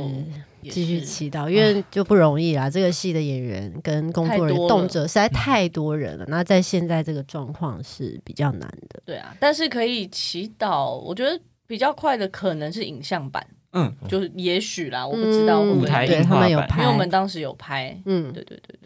[0.64, 2.70] 继续祈祷，因为就不容易啦。
[2.70, 9.02] 这个戏的演员跟工作人员动辄实在太多人了，那在现在这个状况是比较难的。
[9.06, 15.82] 对啊，但是可以祈祷，我觉得比较快的可能是影像版，嗯，就是也许啦，我不知道会不嗯会。
[15.84, 18.78] 舞台对他们有拍，因为我们当时有拍，嗯，对对对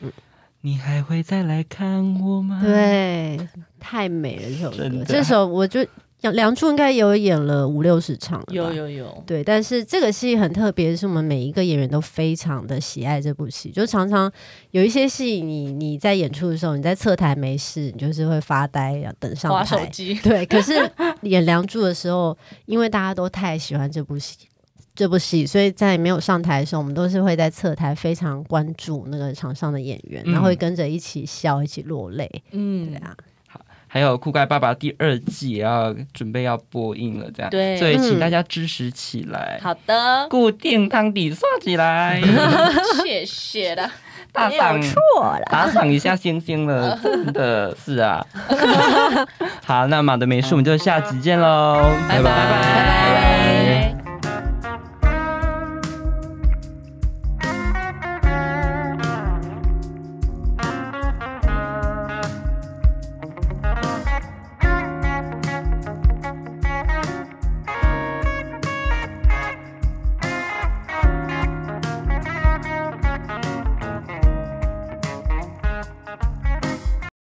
[0.00, 0.10] 对，
[0.62, 3.38] 你还会再来看我吗？，对，
[3.80, 5.04] 太美了这首歌。
[5.06, 5.86] 这首我就
[6.22, 13.70] 梁梁祝应该有演了五六十场了吧，有有有，对，但是这个戏很特别，是我们每一个演员都非常的喜爱这部戏。
[13.70, 14.30] 就常常
[14.70, 19.84] 有一些戏你，你在演出的时候，你在侧台没事，你就是会发呆，要等上台。
[19.86, 20.72] 机，对，可是
[21.22, 22.36] 演《梁祝》的时候，
[22.66, 24.38] 因为大家都太喜欢这部戏，
[24.94, 32.30] 这部戏，所以在没有上台的时候，我们都是会在侧台非常关注那个场上的演员，嗯然后会跟着一起笑，一起落泪。
[32.52, 33.16] 嗯对，啊，
[33.94, 37.76] 还有《酷盖爸爸》第二季也要准备要播映了，这样，对。
[37.76, 42.18] 所以请嗯大家支持起来，好的，固定汤底刷起来，
[43.04, 43.90] 谢谢啦。
[44.32, 45.42] 打赏错了。
[45.50, 48.24] 打赏一下星星了， 真的是啊。
[49.62, 52.24] 好，那马的美术我们就下集见喽，拜拜。
[52.24, 53.92] 拜拜。
[53.92, 54.11] 拜拜